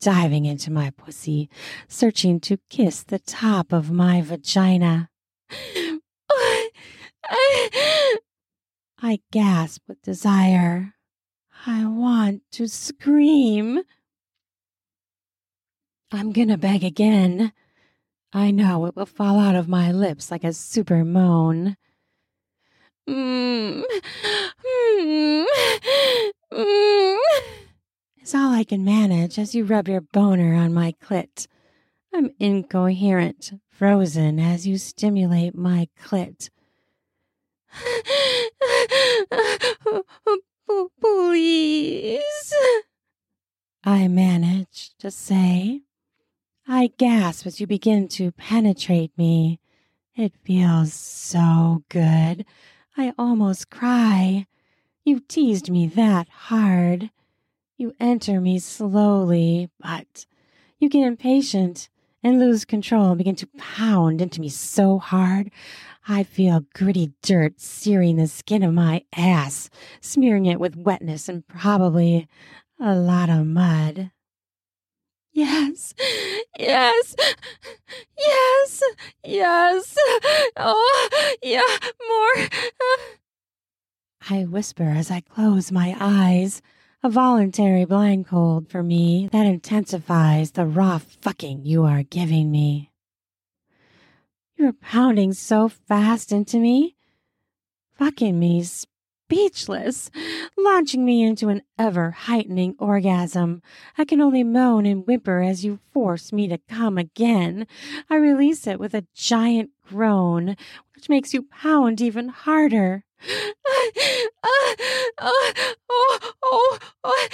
Diving 0.00 0.44
into 0.44 0.70
my 0.70 0.90
pussy, 0.90 1.48
searching 1.88 2.38
to 2.40 2.58
kiss 2.68 3.02
the 3.02 3.18
top 3.18 3.72
of 3.72 3.90
my 3.90 4.20
vagina. 4.20 5.08
I 9.02 9.20
gasp 9.32 9.82
with 9.88 10.02
desire. 10.02 10.94
I 11.66 11.86
want 11.86 12.42
to 12.52 12.68
scream. 12.68 13.80
I'm 16.12 16.32
gonna 16.32 16.58
beg 16.58 16.84
again. 16.84 17.52
I 18.36 18.50
know 18.50 18.84
it 18.84 18.94
will 18.94 19.06
fall 19.06 19.38
out 19.38 19.54
of 19.54 19.66
my 19.66 19.90
lips 19.90 20.30
like 20.30 20.44
a 20.44 20.52
super 20.52 21.06
moan. 21.06 21.78
Mm, 23.08 23.82
mm, 25.00 25.46
mm, 26.52 27.18
It's 28.18 28.34
all 28.34 28.52
I 28.52 28.62
can 28.62 28.84
manage 28.84 29.38
as 29.38 29.54
you 29.54 29.64
rub 29.64 29.88
your 29.88 30.02
boner 30.02 30.52
on 30.52 30.74
my 30.74 30.92
clit. 31.02 31.46
I'm 32.12 32.30
incoherent, 32.38 33.54
frozen 33.70 34.38
as 34.38 34.66
you 34.66 34.76
stimulate 34.76 35.54
my 35.54 35.88
clit. 35.98 36.50
Please, 41.00 42.54
I 43.82 44.08
manage 44.08 44.90
to 44.98 45.10
say. 45.10 45.85
I 46.68 46.90
gasp 46.98 47.46
as 47.46 47.60
you 47.60 47.68
begin 47.68 48.08
to 48.08 48.32
penetrate 48.32 49.16
me. 49.16 49.60
It 50.16 50.32
feels 50.42 50.92
so 50.92 51.84
good. 51.88 52.44
I 52.96 53.12
almost 53.16 53.70
cry. 53.70 54.48
You 55.04 55.20
teased 55.20 55.70
me 55.70 55.86
that 55.86 56.28
hard. 56.28 57.10
You 57.76 57.94
enter 58.00 58.40
me 58.40 58.58
slowly, 58.58 59.70
but 59.78 60.26
you 60.80 60.88
get 60.88 61.06
impatient 61.06 61.88
and 62.20 62.40
lose 62.40 62.64
control 62.64 63.10
and 63.10 63.18
begin 63.18 63.36
to 63.36 63.48
pound 63.56 64.20
into 64.20 64.40
me 64.40 64.48
so 64.48 64.98
hard. 64.98 65.52
I 66.08 66.24
feel 66.24 66.64
gritty 66.74 67.12
dirt 67.22 67.60
searing 67.60 68.16
the 68.16 68.26
skin 68.26 68.64
of 68.64 68.74
my 68.74 69.04
ass, 69.16 69.70
smearing 70.00 70.46
it 70.46 70.58
with 70.58 70.74
wetness 70.74 71.28
and 71.28 71.46
probably 71.46 72.26
a 72.80 72.96
lot 72.96 73.30
of 73.30 73.46
mud. 73.46 74.10
Yes, 75.36 75.92
yes, 76.58 77.14
yes, 78.18 78.82
yes. 79.22 79.96
Oh, 80.56 81.08
yeah, 81.42 81.60
more. 82.08 82.48
I 84.30 84.44
whisper 84.44 84.84
as 84.84 85.10
I 85.10 85.20
close 85.20 85.70
my 85.70 85.94
eyes, 86.00 86.62
a 87.02 87.10
voluntary 87.10 87.84
blindfold 87.84 88.70
for 88.70 88.82
me 88.82 89.28
that 89.30 89.44
intensifies 89.44 90.52
the 90.52 90.64
raw 90.64 91.00
fucking 91.20 91.66
you 91.66 91.84
are 91.84 92.02
giving 92.02 92.50
me. 92.50 92.90
You're 94.56 94.72
pounding 94.72 95.34
so 95.34 95.68
fast 95.68 96.32
into 96.32 96.56
me, 96.58 96.96
fucking 97.98 98.40
me 98.40 98.64
speechless, 99.26 100.08
launching 100.56 101.04
me 101.04 101.20
into 101.24 101.48
an 101.48 101.60
ever 101.76 102.12
heightening 102.12 102.76
orgasm. 102.78 103.60
I 103.98 104.04
can 104.04 104.20
only 104.20 104.44
moan 104.44 104.86
and 104.86 105.04
whimper 105.04 105.42
as 105.42 105.64
you 105.64 105.80
force 105.92 106.32
me 106.32 106.46
to 106.46 106.58
come 106.68 106.96
again. 106.96 107.66
I 108.08 108.14
release 108.16 108.68
it 108.68 108.78
with 108.78 108.94
a 108.94 109.04
giant 109.14 109.70
groan, 109.88 110.56
which 110.94 111.08
makes 111.08 111.34
you 111.34 111.42
pound 111.42 112.00
even 112.00 112.28
harder. 112.28 113.02
oh, 113.64 113.92
oh, 115.18 115.60
oh, 115.90 116.32
oh, 116.42 116.78
I. 117.02 117.30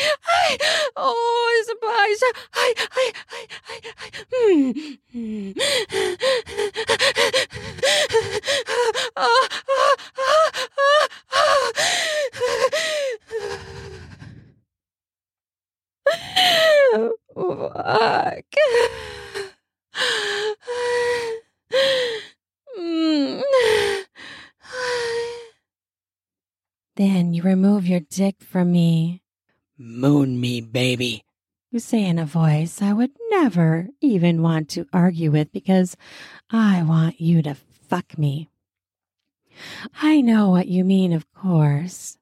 I, 2.55 2.75
I, 2.79 3.13
I, 3.69 3.81
I, 3.99 4.11
hmm. 4.33 5.53
Fuck. 17.35 18.45
Then 26.97 27.33
you 27.33 27.43
remove 27.43 27.87
your 27.87 28.01
dick 28.01 28.37
from 28.43 28.71
me. 28.73 29.23
Moon 29.79 30.41
me, 30.41 30.61
baby. 30.61 31.25
You 31.71 31.79
say 31.79 32.05
in 32.05 32.19
a 32.19 32.27
voice 32.27 32.83
I 32.83 32.93
would 32.93 33.13
never 33.31 33.89
even 34.03 34.43
want 34.43 34.69
to 34.71 34.87
argue 34.93 35.31
with 35.31 35.51
because 35.53 35.97
I 36.51 36.83
want 36.83 37.19
you 37.21 37.41
to 37.43 37.55
fuck 37.55 38.19
me. 38.19 38.52
I 40.01 40.21
know 40.21 40.51
what 40.51 40.69
you 40.69 40.85
mean, 40.85 41.13
of 41.13 41.33
course. 41.33 42.19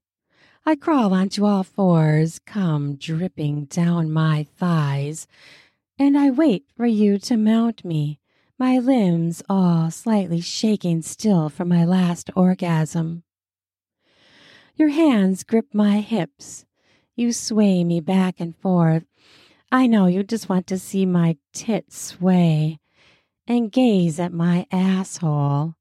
I 0.66 0.76
crawl 0.76 1.14
onto 1.14 1.44
all 1.44 1.64
fours, 1.64 2.38
cum 2.38 2.96
dripping 2.96 3.64
down 3.64 4.12
my 4.12 4.46
thighs, 4.56 5.26
and 5.98 6.16
I 6.18 6.30
wait 6.30 6.64
for 6.76 6.86
you 6.86 7.18
to 7.18 7.36
mount 7.36 7.84
me, 7.84 8.20
my 8.58 8.78
limbs 8.78 9.42
all 9.48 9.90
slightly 9.90 10.40
shaking 10.40 11.02
still 11.02 11.48
from 11.48 11.68
my 11.68 11.84
last 11.84 12.30
orgasm. 12.36 13.22
Your 14.76 14.90
hands 14.90 15.44
grip 15.44 15.74
my 15.74 16.00
hips. 16.00 16.64
You 17.16 17.32
sway 17.32 17.84
me 17.84 18.00
back 18.00 18.40
and 18.40 18.56
forth. 18.56 19.04
I 19.72 19.86
know 19.86 20.06
you 20.06 20.22
just 20.22 20.48
want 20.48 20.66
to 20.68 20.78
see 20.78 21.04
my 21.04 21.36
tits 21.52 21.98
sway 21.98 22.78
and 23.46 23.70
gaze 23.72 24.18
at 24.18 24.32
my 24.32 24.66
asshole. 24.70 25.74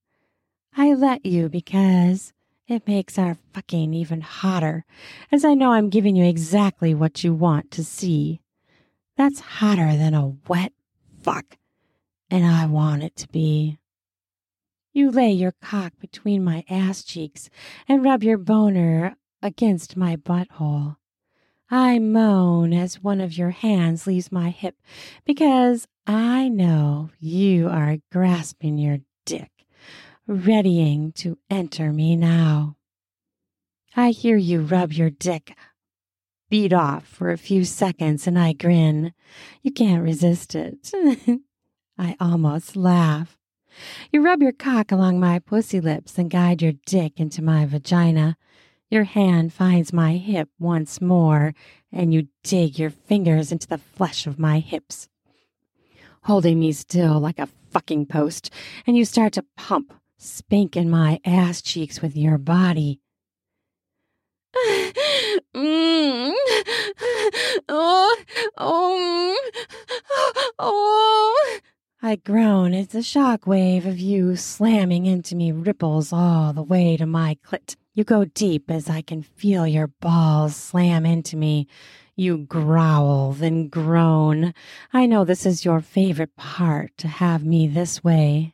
I 0.81 0.93
let 0.93 1.25
you 1.25 1.49
because 1.49 2.31
it 2.65 2.87
makes 2.87 3.19
our 3.19 3.35
fucking 3.53 3.93
even 3.93 4.21
hotter, 4.21 4.85
as 5.29 5.43
I 5.43 5.53
know 5.53 5.73
I'm 5.73 5.89
giving 5.89 6.15
you 6.15 6.23
exactly 6.23 6.93
what 6.93 7.21
you 7.21 7.33
want 7.33 7.69
to 7.71 7.83
see. 7.83 8.39
That's 9.17 9.41
hotter 9.41 9.97
than 9.97 10.13
a 10.13 10.37
wet 10.47 10.71
fuck, 11.21 11.57
and 12.31 12.45
I 12.45 12.65
want 12.65 13.03
it 13.03 13.17
to 13.17 13.27
be. 13.27 13.77
You 14.93 15.11
lay 15.11 15.31
your 15.33 15.53
cock 15.61 15.91
between 15.99 16.45
my 16.45 16.63
ass 16.69 17.03
cheeks 17.03 17.49
and 17.85 18.01
rub 18.01 18.23
your 18.23 18.37
boner 18.37 19.17
against 19.41 19.97
my 19.97 20.15
butthole. 20.15 20.95
I 21.69 21.99
moan 21.99 22.71
as 22.71 23.03
one 23.03 23.19
of 23.19 23.37
your 23.37 23.49
hands 23.49 24.07
leaves 24.07 24.31
my 24.31 24.49
hip 24.49 24.77
because 25.25 25.89
I 26.07 26.47
know 26.47 27.09
you 27.19 27.67
are 27.67 27.97
grasping 28.13 28.77
your 28.77 28.99
readying 30.29 31.11
to 31.13 31.37
enter 31.49 31.91
me 31.91 32.15
now. 32.15 32.77
I 33.95 34.11
hear 34.11 34.37
you 34.37 34.61
rub 34.61 34.93
your 34.93 35.09
dick 35.09 35.55
beat 36.49 36.73
off 36.73 37.05
for 37.05 37.31
a 37.31 37.37
few 37.37 37.63
seconds 37.63 38.27
and 38.27 38.37
I 38.37 38.53
grin. 38.53 39.13
You 39.61 39.71
can't 39.71 40.03
resist 40.03 40.55
it. 40.55 40.91
I 41.97 42.15
almost 42.19 42.75
laugh. 42.75 43.37
You 44.11 44.21
rub 44.21 44.41
your 44.41 44.51
cock 44.51 44.91
along 44.91 45.19
my 45.19 45.39
pussy 45.39 45.79
lips 45.79 46.17
and 46.17 46.29
guide 46.29 46.61
your 46.61 46.73
dick 46.85 47.19
into 47.19 47.43
my 47.43 47.65
vagina. 47.65 48.35
Your 48.89 49.03
hand 49.03 49.53
finds 49.53 49.93
my 49.93 50.13
hip 50.13 50.49
once 50.57 50.99
more, 50.99 51.53
and 51.91 52.11
you 52.11 52.27
dig 52.43 52.79
your 52.79 52.89
fingers 52.89 53.51
into 53.51 53.67
the 53.67 53.77
flesh 53.77 54.25
of 54.25 54.39
my 54.39 54.57
hips, 54.57 55.07
holding 56.23 56.59
me 56.59 56.71
still 56.71 57.19
like 57.19 57.37
a 57.37 57.49
fucking 57.69 58.07
post, 58.07 58.51
and 58.87 58.97
you 58.97 59.05
start 59.05 59.33
to 59.33 59.45
pump 59.55 59.93
spanking 60.19 60.89
my 60.89 61.19
ass 61.25 61.61
cheeks 61.61 62.01
with 62.01 62.15
your 62.15 62.37
body. 62.37 62.99
oh, 67.69 68.17
oh, 68.57 69.37
oh. 70.59 71.59
I 72.01 72.15
groan 72.17 72.73
as 72.73 72.89
the 72.89 73.01
shock 73.01 73.47
wave 73.47 73.85
of 73.85 73.99
you 73.99 74.35
slamming 74.35 75.05
into 75.05 75.35
me 75.35 75.51
ripples 75.51 76.11
all 76.11 76.53
the 76.53 76.63
way 76.63 76.97
to 76.97 77.05
my 77.05 77.37
clit. 77.45 77.75
You 77.93 78.03
go 78.03 78.25
deep 78.25 78.69
as 78.69 78.89
I 78.89 79.01
can 79.01 79.21
feel 79.23 79.65
your 79.65 79.87
balls 79.87 80.55
slam 80.55 81.05
into 81.05 81.37
me. 81.37 81.67
You 82.15 82.39
growl, 82.39 83.31
then 83.31 83.69
groan. 83.69 84.53
I 84.91 85.05
know 85.05 85.23
this 85.23 85.45
is 85.45 85.63
your 85.63 85.79
favorite 85.79 86.35
part 86.35 86.91
to 86.97 87.07
have 87.07 87.45
me 87.45 87.67
this 87.67 88.03
way. 88.03 88.53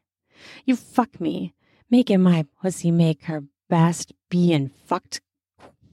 You 0.65 0.75
fuck 0.75 1.19
me, 1.19 1.54
making 1.89 2.21
my 2.21 2.45
pussy 2.61 2.91
make 2.91 3.23
her 3.25 3.43
best 3.69 4.13
being 4.29 4.69
fucked 4.85 5.21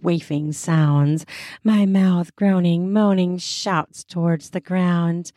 quaffing 0.03 0.53
sounds, 0.53 1.25
my 1.63 1.87
mouth 1.87 2.35
groaning, 2.35 2.93
moaning 2.93 3.39
shouts 3.39 4.03
towards 4.05 4.51
the 4.51 4.61
ground. 4.61 5.33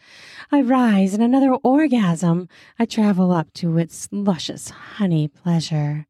I 0.51 0.61
rise 0.61 1.13
in 1.13 1.21
another 1.21 1.53
orgasm. 1.63 2.49
I 2.79 2.85
travel 2.85 3.31
up 3.31 3.53
to 3.53 3.77
its 3.77 4.09
luscious 4.11 4.69
honey 4.69 5.27
pleasure. 5.27 6.07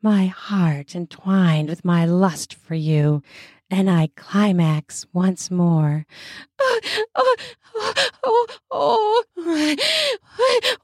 My 0.00 0.26
heart 0.26 0.94
entwined 0.94 1.68
with 1.68 1.84
my 1.84 2.04
lust 2.04 2.54
for 2.54 2.74
you, 2.74 3.22
and 3.70 3.90
I 3.90 4.10
climax 4.14 5.06
once 5.12 5.50
more. 5.50 6.06
Oh, 6.60 6.80
oh, 7.14 7.36
oh, 7.74 7.94
oh, 8.70 8.70
oh, 8.70 9.24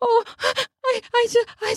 oh, 0.02 0.24
I, 0.84 1.00
I, 1.14 1.26
just, 1.30 1.48
I, 1.60 1.76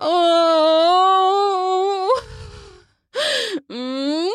oh, 0.00 2.20
mm, 3.70 4.30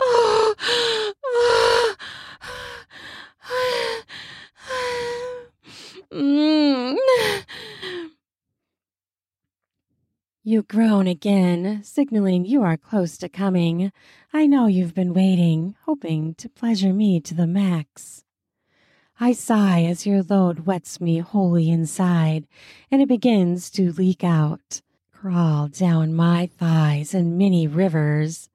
oh, 0.00 0.54
mm. 6.12 6.96
You 10.46 10.62
groan 10.62 11.06
again, 11.06 11.82
signaling 12.04 12.44
you 12.44 12.62
are 12.62 12.76
close 12.76 13.16
to 13.16 13.30
coming. 13.30 13.90
I 14.30 14.44
know 14.44 14.66
you've 14.66 14.94
been 14.94 15.14
waiting, 15.14 15.74
hoping 15.86 16.34
to 16.34 16.50
pleasure 16.50 16.92
me 16.92 17.18
to 17.20 17.32
the 17.32 17.46
max. 17.46 18.24
I 19.18 19.32
sigh 19.32 19.84
as 19.84 20.04
your 20.04 20.22
load 20.22 20.66
wets 20.66 21.00
me 21.00 21.20
wholly 21.20 21.70
inside, 21.70 22.46
and 22.90 23.00
it 23.00 23.08
begins 23.08 23.70
to 23.70 23.90
leak 23.92 24.22
out, 24.22 24.82
crawl 25.14 25.68
down 25.68 26.12
my 26.12 26.50
thighs 26.58 27.14
in 27.14 27.38
many 27.38 27.66
rivers. 27.66 28.50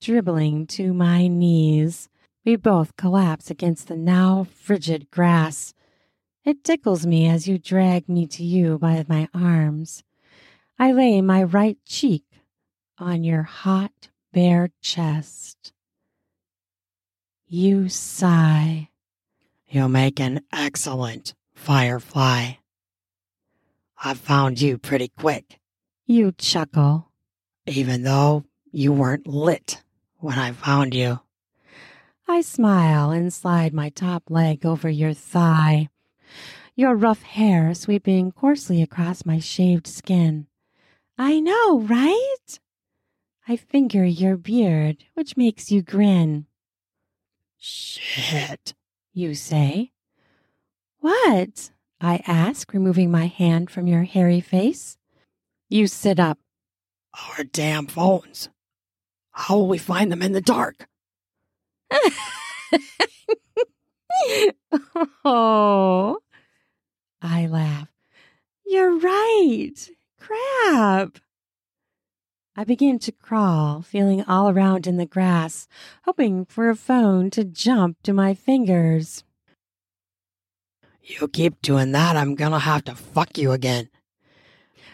Dribbling 0.00 0.66
to 0.66 0.92
my 0.92 1.28
knees, 1.28 2.08
we 2.44 2.56
both 2.56 2.96
collapse 2.96 3.52
against 3.52 3.86
the 3.86 3.96
now 3.96 4.48
frigid 4.52 5.12
grass. 5.12 5.74
It 6.44 6.64
tickles 6.64 7.06
me 7.06 7.28
as 7.28 7.46
you 7.46 7.56
drag 7.56 8.08
me 8.08 8.26
to 8.26 8.42
you 8.42 8.78
by 8.78 9.04
my 9.06 9.28
arms. 9.32 10.02
I 10.76 10.90
lay 10.90 11.22
my 11.22 11.44
right 11.44 11.78
cheek 11.86 12.24
on 13.02 13.24
your 13.24 13.42
hot, 13.42 14.08
bare 14.32 14.70
chest. 14.80 15.72
You 17.46 17.88
sigh. 17.88 18.88
You 19.68 19.88
make 19.88 20.20
an 20.20 20.40
excellent 20.52 21.34
firefly. 21.54 22.52
I 24.02 24.14
found 24.14 24.60
you 24.60 24.78
pretty 24.78 25.08
quick. 25.08 25.58
You 26.06 26.32
chuckle. 26.32 27.10
Even 27.66 28.02
though 28.04 28.44
you 28.70 28.92
weren't 28.92 29.26
lit 29.26 29.82
when 30.18 30.38
I 30.38 30.52
found 30.52 30.94
you. 30.94 31.20
I 32.28 32.40
smile 32.40 33.10
and 33.10 33.32
slide 33.32 33.74
my 33.74 33.90
top 33.90 34.24
leg 34.30 34.64
over 34.64 34.88
your 34.88 35.12
thigh, 35.12 35.88
your 36.74 36.94
rough 36.94 37.22
hair 37.22 37.74
sweeping 37.74 38.32
coarsely 38.32 38.80
across 38.80 39.26
my 39.26 39.38
shaved 39.38 39.86
skin. 39.86 40.46
I 41.18 41.40
know, 41.40 41.80
right? 41.80 42.58
I 43.48 43.56
finger 43.56 44.04
your 44.04 44.36
beard, 44.36 45.04
which 45.14 45.36
makes 45.36 45.70
you 45.72 45.82
grin. 45.82 46.46
Shit, 47.58 48.74
you 49.12 49.34
say. 49.34 49.90
What? 51.00 51.70
I 52.00 52.22
ask, 52.26 52.72
removing 52.72 53.10
my 53.10 53.26
hand 53.26 53.70
from 53.70 53.86
your 53.86 54.04
hairy 54.04 54.40
face. 54.40 54.96
You 55.68 55.86
sit 55.88 56.20
up. 56.20 56.38
Our 57.36 57.44
damn 57.44 57.86
phones. 57.86 58.48
How 59.32 59.56
will 59.56 59.68
we 59.68 59.78
find 59.78 60.12
them 60.12 60.22
in 60.22 60.32
the 60.32 60.40
dark? 60.40 60.86
oh, 65.24 66.18
I 67.20 67.46
laugh. 67.46 67.88
You're 68.66 68.98
right. 68.98 69.74
Crap. 70.18 71.18
I 72.54 72.64
begin 72.64 72.98
to 73.00 73.12
crawl, 73.12 73.80
feeling 73.80 74.22
all 74.24 74.50
around 74.50 74.86
in 74.86 74.98
the 74.98 75.06
grass, 75.06 75.66
hoping 76.04 76.44
for 76.44 76.68
a 76.68 76.76
phone 76.76 77.30
to 77.30 77.44
jump 77.44 78.02
to 78.02 78.12
my 78.12 78.34
fingers. 78.34 79.24
You 81.02 81.28
keep 81.28 81.62
doing 81.62 81.92
that, 81.92 82.14
I'm 82.14 82.34
gonna 82.34 82.58
have 82.58 82.84
to 82.84 82.94
fuck 82.94 83.38
you 83.38 83.52
again. 83.52 83.88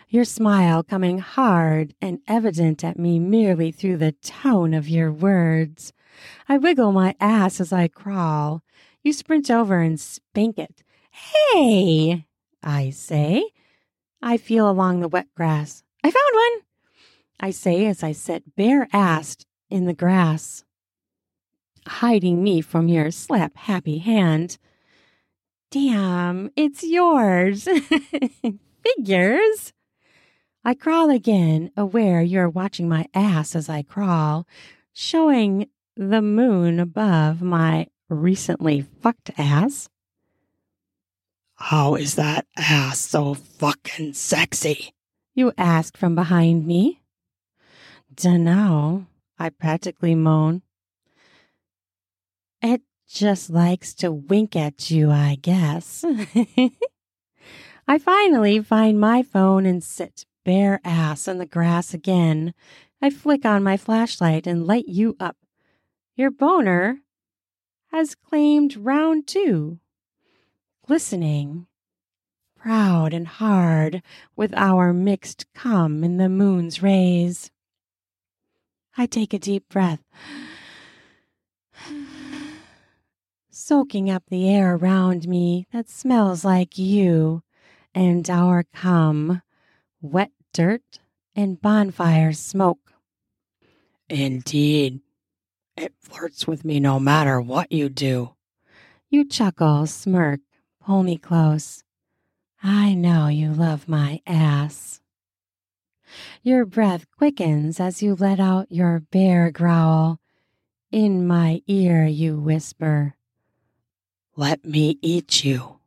Your 0.09 0.24
smile 0.24 0.84
coming 0.84 1.18
hard 1.18 1.94
and 2.00 2.20
evident 2.28 2.84
at 2.84 2.96
me 2.96 3.18
merely 3.18 3.72
through 3.72 3.96
the 3.96 4.12
tone 4.12 4.72
of 4.72 4.88
your 4.88 5.11
words. 5.11 5.92
I 6.48 6.59
wiggle 6.59 6.92
my 6.92 7.16
ass 7.20 7.61
as 7.61 7.72
I 7.72 7.88
crawl. 7.88 8.62
You 9.02 9.12
sprint 9.12 9.50
over 9.50 9.80
and 9.80 9.98
spank 9.98 10.59
it. 10.59 10.84
Hey, 11.11 12.24
I 12.62 12.90
say, 12.90 13.50
I 14.22 14.36
feel 14.36 14.70
along 14.70 15.00
the 15.00 15.09
wet 15.09 15.26
grass. 15.34 15.82
I 16.04 16.11
found 16.12 16.34
one, 16.34 16.67
I 17.41 17.51
say 17.51 17.86
as 17.86 18.03
I 18.03 18.12
sit 18.12 18.57
bare 18.57 18.86
assed 18.93 19.45
in 19.70 19.86
the 19.86 19.95
grass, 19.95 20.64
hiding 21.86 22.43
me 22.43 22.61
from 22.61 22.89
your 22.89 23.11
slap 23.11 23.57
happy 23.57 23.99
hand. 23.99 24.59
Damn, 25.70 26.51
it's 26.57 26.82
yours. 26.82 27.64
Figures. 28.82 29.72
I 30.64 30.74
crawl 30.74 31.11
again, 31.11 31.70
aware 31.76 32.20
you're 32.22 32.49
watching 32.49 32.89
my 32.89 33.07
ass 33.14 33.55
as 33.55 33.68
I 33.68 33.82
crawl, 33.82 34.47
showing 34.93 35.68
the 35.97 36.22
moon 36.22 36.80
above 36.80 37.41
my 37.41 37.86
recently 38.09 38.82
fucked 38.82 39.30
ass. 39.39 39.89
How 41.57 41.95
is 41.95 42.14
that 42.16 42.47
ass 42.57 43.01
so 43.01 43.34
fucking 43.34 44.14
sexy? 44.14 44.93
You 45.34 45.53
ask 45.57 45.97
from 45.97 46.14
behind 46.14 46.66
me. 46.66 47.01
Dunno, 48.20 49.06
I 49.38 49.48
practically 49.48 50.16
moan. 50.16 50.62
It 52.60 52.82
just 53.08 53.48
likes 53.48 53.94
to 53.94 54.10
wink 54.10 54.56
at 54.56 54.90
you, 54.90 55.12
I 55.12 55.36
guess. 55.40 56.04
I 57.86 57.98
finally 57.98 58.58
find 58.60 58.98
my 58.98 59.22
phone 59.22 59.64
and 59.66 59.84
sit 59.84 60.26
bare 60.44 60.80
ass 60.82 61.28
in 61.28 61.38
the 61.38 61.46
grass 61.46 61.94
again. 61.94 62.54
I 63.00 63.10
flick 63.10 63.44
on 63.44 63.62
my 63.62 63.76
flashlight 63.76 64.48
and 64.48 64.66
light 64.66 64.88
you 64.88 65.16
up. 65.20 65.36
Your 66.16 66.32
boner 66.32 67.02
has 67.92 68.16
claimed 68.16 68.76
round 68.76 69.28
two 69.28 69.78
glistening, 70.84 71.68
proud 72.56 73.14
and 73.14 73.28
hard 73.28 74.02
with 74.34 74.52
our 74.56 74.92
mixed 74.92 75.46
cum 75.54 76.02
in 76.02 76.16
the 76.16 76.28
moon's 76.28 76.82
rays. 76.82 77.52
I 79.01 79.07
take 79.07 79.32
a 79.32 79.38
deep 79.38 79.68
breath, 79.68 80.03
soaking 83.49 84.11
up 84.11 84.24
the 84.28 84.51
air 84.51 84.74
around 84.74 85.28
me 85.28 85.68
that 85.72 85.88
smells 85.88 86.44
like 86.44 86.76
you 86.76 87.44
and 87.94 88.28
our 88.28 88.64
cum, 88.74 89.42
wet 90.03 90.32
dirt 90.53 90.99
and 91.36 91.62
bonfire 91.62 92.32
smoke. 92.32 92.92
Indeed. 94.09 95.01
It 95.76 95.94
flirts 96.01 96.49
with 96.49 96.64
me 96.64 96.80
no 96.80 96.99
matter 96.99 97.40
what 97.40 97.70
you 97.70 97.88
do. 97.88 98.34
You 99.11 99.24
chuckle, 99.24 99.86
smirk, 99.86 100.40
pull 100.84 101.05
me 101.05 101.18
close. 101.18 101.84
I 102.64 102.94
know 102.94 103.28
you 103.28 103.53
love 103.53 103.88
my 103.88 104.22
ass. 104.26 104.97
Your 106.42 106.64
breath 106.64 107.06
quickens 107.16 107.80
as 107.80 108.02
you 108.02 108.14
let 108.14 108.40
out 108.40 108.70
your 108.70 109.00
bear 109.00 109.50
growl. 109.50 110.20
In 110.90 111.26
my 111.26 111.62
ear, 111.66 112.06
you 112.06 112.38
whisper, 112.40 113.14
Let 114.36 114.64
me 114.64 114.98
eat 115.02 115.44
you, 115.44 115.80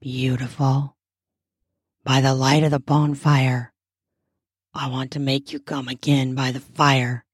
beautiful. 0.00 0.96
By 2.04 2.20
the 2.20 2.34
light 2.34 2.64
of 2.64 2.70
the 2.70 2.80
bonfire, 2.80 3.72
I 4.74 4.88
want 4.88 5.10
to 5.12 5.20
make 5.20 5.52
you 5.52 5.60
come 5.60 5.88
again 5.88 6.34
by 6.34 6.52
the 6.52 6.60
fire. 6.60 7.24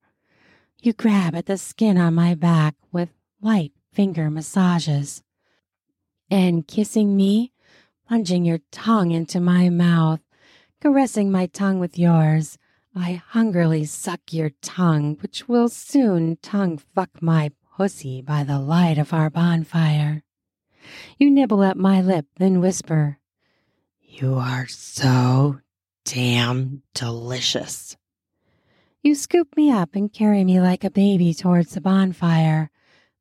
You 0.82 0.92
grab 0.92 1.34
at 1.34 1.46
the 1.46 1.56
skin 1.56 1.96
on 1.96 2.14
my 2.14 2.34
back 2.34 2.74
with 2.92 3.10
light 3.40 3.72
finger 3.92 4.28
massages 4.28 5.22
and 6.30 6.66
kissing 6.66 7.16
me, 7.16 7.52
plunging 8.08 8.44
your 8.44 8.60
tongue 8.70 9.12
into 9.12 9.40
my 9.40 9.70
mouth, 9.70 10.20
caressing 10.84 11.32
my 11.32 11.46
tongue 11.46 11.78
with 11.78 11.98
yours. 11.98 12.58
I 12.94 13.12
hungrily 13.28 13.86
suck 13.86 14.20
your 14.34 14.50
tongue, 14.60 15.16
which 15.22 15.48
will 15.48 15.70
soon 15.70 16.36
tongue 16.42 16.76
fuck 16.76 17.22
my 17.22 17.52
pussy 17.74 18.20
by 18.20 18.44
the 18.44 18.58
light 18.58 18.98
of 18.98 19.14
our 19.14 19.30
bonfire. 19.30 20.22
You 21.16 21.30
nibble 21.30 21.64
at 21.64 21.78
my 21.78 22.02
lip, 22.02 22.26
then 22.36 22.60
whisper, 22.60 23.18
You 24.02 24.34
are 24.34 24.66
so 24.66 25.60
damn 26.04 26.82
delicious. 26.92 27.96
You 29.02 29.14
scoop 29.14 29.56
me 29.56 29.70
up 29.70 29.94
and 29.94 30.12
carry 30.12 30.44
me 30.44 30.60
like 30.60 30.84
a 30.84 30.90
baby 30.90 31.32
towards 31.32 31.72
the 31.72 31.80
bonfire, 31.80 32.70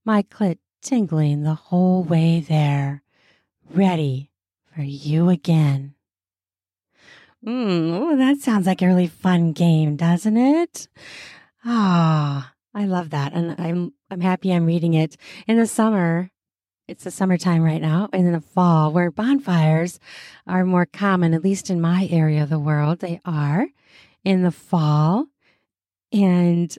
my 0.04 0.24
clit 0.24 0.58
tingling 0.82 1.44
the 1.44 1.56
whole 1.56 2.04
way 2.04 2.42
there, 2.42 3.04
ready 3.74 4.32
for 4.76 4.82
you 4.82 5.30
again. 5.30 5.96
Mm, 7.46 8.18
that 8.18 8.38
sounds 8.38 8.68
like 8.68 8.82
a 8.82 8.88
really 8.88 9.08
fun 9.08 9.52
game, 9.52 9.96
doesn't 9.98 10.38
it? 10.38 10.88
Ah, 11.66 12.54
I 12.74 12.86
love 12.86 13.10
that. 13.10 13.34
And 13.34 13.56
I'm 13.60 13.94
I'm 14.10 14.22
happy 14.22 14.54
I'm 14.54 14.66
reading 14.66 14.94
it 14.94 15.18
in 15.48 15.58
the 15.58 15.68
summer. 15.68 16.30
It's 16.88 17.04
the 17.06 17.12
summertime 17.12 17.64
right 17.64 17.82
now, 17.82 18.10
and 18.12 18.28
in 18.28 18.34
the 18.34 18.42
fall, 18.42 18.92
where 18.92 19.10
bonfires 19.10 20.00
are 20.46 20.66
more 20.66 20.86
common, 20.86 21.34
at 21.34 21.44
least 21.44 21.70
in 21.70 21.80
my 21.80 22.08
area 22.12 22.44
of 22.44 22.50
the 22.50 22.60
world, 22.60 23.00
they 23.00 23.22
are 23.26 23.68
in 24.26 24.44
the 24.44 24.52
fall. 24.52 25.28
And 26.12 26.78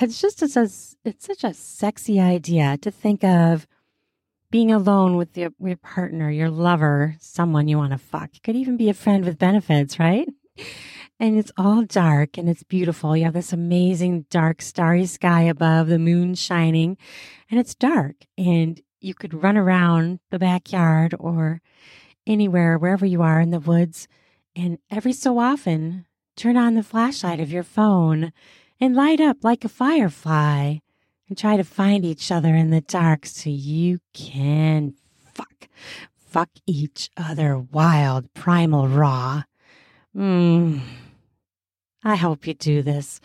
it's 0.00 0.20
just 0.20 0.42
it's, 0.42 0.56
a, 0.56 0.68
it's 1.04 1.26
such 1.26 1.44
a 1.44 1.54
sexy 1.54 2.18
idea 2.18 2.78
to 2.78 2.90
think 2.90 3.24
of 3.24 3.66
being 4.56 4.72
alone 4.72 5.18
with 5.18 5.36
your, 5.36 5.50
your 5.60 5.76
partner, 5.76 6.30
your 6.30 6.48
lover, 6.48 7.14
someone 7.20 7.68
you 7.68 7.76
want 7.76 7.92
to 7.92 7.98
fuck. 7.98 8.34
It 8.34 8.42
could 8.42 8.56
even 8.56 8.78
be 8.78 8.88
a 8.88 8.94
friend 8.94 9.22
with 9.22 9.36
benefits, 9.36 9.98
right? 9.98 10.26
And 11.20 11.36
it's 11.36 11.52
all 11.58 11.82
dark 11.82 12.38
and 12.38 12.48
it's 12.48 12.62
beautiful. 12.62 13.14
You 13.14 13.24
have 13.24 13.34
this 13.34 13.52
amazing 13.52 14.24
dark 14.30 14.62
starry 14.62 15.04
sky 15.04 15.42
above, 15.42 15.88
the 15.88 15.98
moon 15.98 16.34
shining, 16.34 16.96
and 17.50 17.60
it's 17.60 17.74
dark. 17.74 18.16
And 18.38 18.80
you 18.98 19.12
could 19.12 19.42
run 19.42 19.58
around 19.58 20.20
the 20.30 20.38
backyard 20.38 21.14
or 21.20 21.60
anywhere, 22.26 22.78
wherever 22.78 23.04
you 23.04 23.20
are 23.20 23.42
in 23.42 23.50
the 23.50 23.60
woods, 23.60 24.08
and 24.54 24.78
every 24.90 25.12
so 25.12 25.38
often 25.38 26.06
turn 26.34 26.56
on 26.56 26.76
the 26.76 26.82
flashlight 26.82 27.40
of 27.40 27.52
your 27.52 27.62
phone 27.62 28.32
and 28.80 28.96
light 28.96 29.20
up 29.20 29.44
like 29.44 29.66
a 29.66 29.68
firefly 29.68 30.76
and 31.28 31.36
try 31.36 31.56
to 31.56 31.64
find 31.64 32.04
each 32.04 32.30
other 32.30 32.54
in 32.54 32.70
the 32.70 32.80
dark 32.80 33.26
so 33.26 33.50
you 33.50 34.00
can 34.14 34.94
fuck, 35.34 35.68
fuck 36.16 36.50
each 36.66 37.10
other 37.16 37.58
wild, 37.58 38.32
primal, 38.34 38.88
raw. 38.88 39.42
Hmm. 40.14 40.78
I 42.04 42.16
hope 42.16 42.46
you 42.46 42.54
do 42.54 42.82
this. 42.82 43.20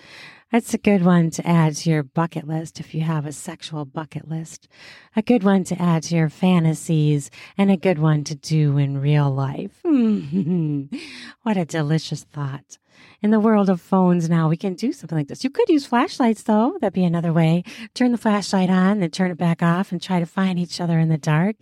That's 0.52 0.74
a 0.74 0.78
good 0.78 1.06
one 1.06 1.30
to 1.32 1.48
add 1.48 1.76
to 1.78 1.90
your 1.90 2.04
bucket 2.04 2.46
list 2.46 2.82
if 2.82 2.94
you 2.94 3.02
have 3.02 3.26
a 3.26 3.32
sexual 3.32 3.86
bucket 3.86 4.28
list. 4.28 4.68
A 5.16 5.22
good 5.22 5.44
one 5.44 5.64
to 5.66 5.82
add 5.82 6.04
to 6.04 6.16
your 6.16 6.30
fantasies 6.30 7.32
and 7.58 7.72
a 7.72 7.78
good 7.78 8.00
one 8.00 8.26
to 8.26 8.36
do 8.36 8.78
in 8.78 8.98
real 8.98 9.32
life. 9.32 9.80
what 11.44 11.56
a 11.56 11.64
delicious 11.64 12.26
thought 12.26 12.80
in 13.22 13.32
the 13.32 13.40
world 13.40 13.70
of 13.70 13.80
phones 13.80 14.30
now, 14.30 14.50
we 14.50 14.58
can 14.58 14.74
do 14.74 14.92
something 14.92 15.18
like 15.18 15.28
this. 15.28 15.44
You 15.44 15.50
could 15.50 15.70
use 15.70 15.86
flashlights, 15.86 16.44
though. 16.44 16.78
That'd 16.82 16.94
be 16.94 17.04
another 17.04 17.34
way. 17.34 17.64
Turn 17.94 18.12
the 18.12 18.18
flashlight 18.18 18.70
on, 18.70 19.00
then 19.00 19.12
turn 19.12 19.32
it 19.32 19.38
back 19.38 19.62
off, 19.62 19.92
and 19.92 20.02
try 20.02 20.20
to 20.20 20.26
find 20.26 20.58
each 20.58 20.82
other 20.82 21.00
in 21.00 21.10
the 21.10 21.18
dark. 21.18 21.58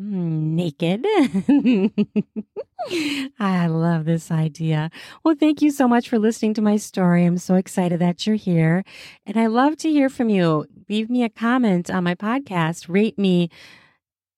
Mm, 0.00 0.56
naked. 0.56 1.06
I 3.38 3.66
love 3.68 4.04
this 4.04 4.30
idea. 4.30 4.90
Well, 5.24 5.36
thank 5.38 5.62
you 5.62 5.70
so 5.70 5.86
much 5.86 6.08
for 6.08 6.18
listening 6.18 6.54
to 6.54 6.62
my 6.62 6.76
story. 6.76 7.24
I'm 7.24 7.38
so 7.38 7.54
excited 7.54 8.00
that 8.00 8.26
you're 8.26 8.36
here. 8.36 8.84
And 9.24 9.36
I 9.36 9.46
love 9.46 9.76
to 9.78 9.90
hear 9.90 10.08
from 10.08 10.28
you. 10.28 10.66
Leave 10.88 11.08
me 11.08 11.22
a 11.22 11.28
comment 11.28 11.90
on 11.90 12.04
my 12.04 12.14
podcast, 12.14 12.86
rate 12.88 13.18
me, 13.18 13.50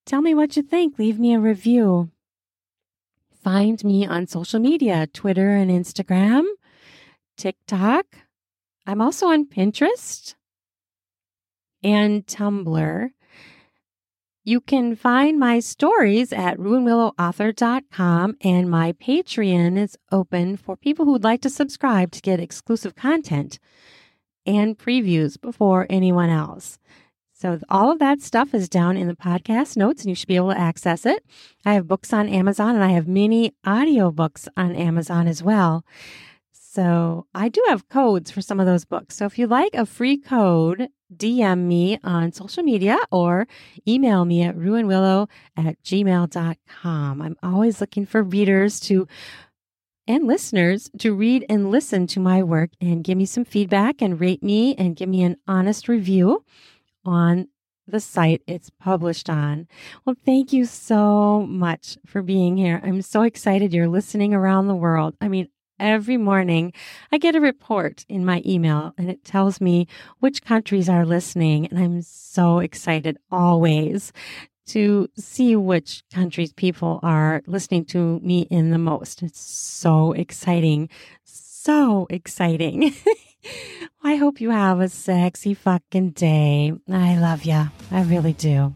tell 0.05 0.21
me 0.21 0.33
what 0.33 0.55
you 0.55 0.61
think, 0.61 0.99
leave 0.99 1.19
me 1.19 1.33
a 1.33 1.39
review 1.39 2.11
find 3.47 3.81
me 3.85 4.05
on 4.05 4.27
social 4.27 4.59
media 4.59 5.07
Twitter 5.13 5.51
and 5.51 5.71
Instagram, 5.71 6.43
TikTok. 7.37 8.05
I'm 8.85 8.99
also 8.99 9.27
on 9.27 9.45
Pinterest 9.45 10.35
and 11.81 12.27
Tumblr. 12.27 13.09
You 14.43 14.59
can 14.59 14.97
find 14.97 15.39
my 15.39 15.61
stories 15.61 16.33
at 16.33 16.57
ruanwillowauthor.com 16.57 18.35
and 18.41 18.69
my 18.69 18.91
Patreon 18.91 19.77
is 19.77 19.97
open 20.11 20.57
for 20.57 20.75
people 20.75 21.05
who 21.05 21.13
would 21.13 21.23
like 21.23 21.39
to 21.43 21.49
subscribe 21.49 22.11
to 22.11 22.21
get 22.21 22.41
exclusive 22.41 22.95
content 22.95 23.59
and 24.45 24.77
previews 24.77 25.39
before 25.39 25.87
anyone 25.89 26.29
else. 26.29 26.79
So 27.39 27.59
all 27.69 27.91
of 27.91 27.99
that 27.99 28.21
stuff 28.21 28.55
is 28.55 28.67
down 28.67 28.97
in 28.97 29.07
the 29.07 29.15
podcast 29.15 29.77
notes 29.77 30.01
and 30.01 30.09
you 30.09 30.15
should 30.15 30.27
be 30.27 30.37
able 30.37 30.51
to 30.51 30.59
access 30.59 31.05
it. 31.05 31.23
I 31.63 31.73
have 31.73 31.87
books 31.87 32.11
on 32.11 32.27
Amazon 32.27 32.73
and 32.73 32.83
I 32.83 32.89
have 32.89 33.07
many 33.07 33.53
audiobooks 33.63 34.47
on 34.57 34.75
Amazon 34.75 35.27
as 35.27 35.43
well. 35.43 35.85
So 36.51 37.27
I 37.35 37.49
do 37.49 37.63
have 37.67 37.89
codes 37.89 38.31
for 38.31 38.41
some 38.41 38.59
of 38.59 38.65
those 38.65 38.85
books. 38.85 39.15
So 39.15 39.25
if 39.25 39.37
you 39.37 39.45
like 39.45 39.75
a 39.75 39.85
free 39.85 40.17
code, 40.17 40.89
DM 41.15 41.59
me 41.59 41.99
on 42.03 42.31
social 42.31 42.63
media 42.63 42.97
or 43.11 43.47
email 43.87 44.25
me 44.25 44.41
at 44.41 44.57
ruanwillow 44.57 45.29
at 45.55 45.81
gmail.com. 45.83 47.21
I'm 47.21 47.37
always 47.43 47.79
looking 47.79 48.07
for 48.07 48.23
readers 48.23 48.79
to 48.81 49.07
and 50.07 50.25
listeners 50.25 50.89
to 50.97 51.13
read 51.13 51.45
and 51.49 51.69
listen 51.69 52.07
to 52.07 52.19
my 52.19 52.41
work 52.41 52.71
and 52.81 53.03
give 53.03 53.17
me 53.17 53.25
some 53.25 53.45
feedback 53.45 54.01
and 54.01 54.19
rate 54.19 54.41
me 54.41 54.73
and 54.75 54.95
give 54.95 55.09
me 55.09 55.21
an 55.21 55.35
honest 55.47 55.87
review 55.87 56.43
on 57.07 57.47
the 57.87 57.99
site 57.99 58.41
it's 58.47 58.69
published 58.69 59.29
on. 59.29 59.67
Well, 60.05 60.15
thank 60.25 60.51
you 60.51 60.65
so 60.65 61.45
much 61.47 61.97
for 62.05 62.21
being 62.21 62.57
here. 62.57 62.81
I'm 62.83 63.01
so 63.01 63.21
excited 63.21 63.73
you're 63.73 63.87
listening 63.87 64.33
around 64.33 64.67
the 64.67 64.75
world. 64.75 65.15
I 65.21 65.29
mean, 65.29 65.47
every 65.79 66.17
morning 66.17 66.73
I 67.11 67.17
get 67.17 67.35
a 67.35 67.41
report 67.41 68.05
in 68.09 68.25
my 68.25 68.41
email 68.45 68.93
and 68.97 69.09
it 69.09 69.23
tells 69.23 69.61
me 69.61 69.87
which 70.19 70.43
countries 70.43 70.89
are 70.89 71.05
listening. 71.05 71.67
And 71.67 71.79
I'm 71.79 72.01
so 72.01 72.59
excited 72.59 73.17
always 73.31 74.11
to 74.67 75.07
see 75.17 75.55
which 75.55 76.03
countries 76.13 76.51
people 76.51 76.99
are 77.01 77.41
listening 77.47 77.85
to 77.85 78.19
me 78.19 78.41
in 78.49 78.71
the 78.71 78.77
most. 78.77 79.23
It's 79.23 79.39
so 79.39 80.11
exciting. 80.11 80.89
So 81.59 82.05
exciting. 82.11 82.93
I 84.03 84.15
hope 84.15 84.39
you 84.39 84.51
have 84.51 84.79
a 84.79 84.87
sexy 84.89 85.55
fucking 85.55 86.11
day. 86.11 86.71
I 86.87 87.17
love 87.17 87.45
you. 87.45 87.71
I 87.91 88.03
really 88.03 88.33
do. 88.33 88.75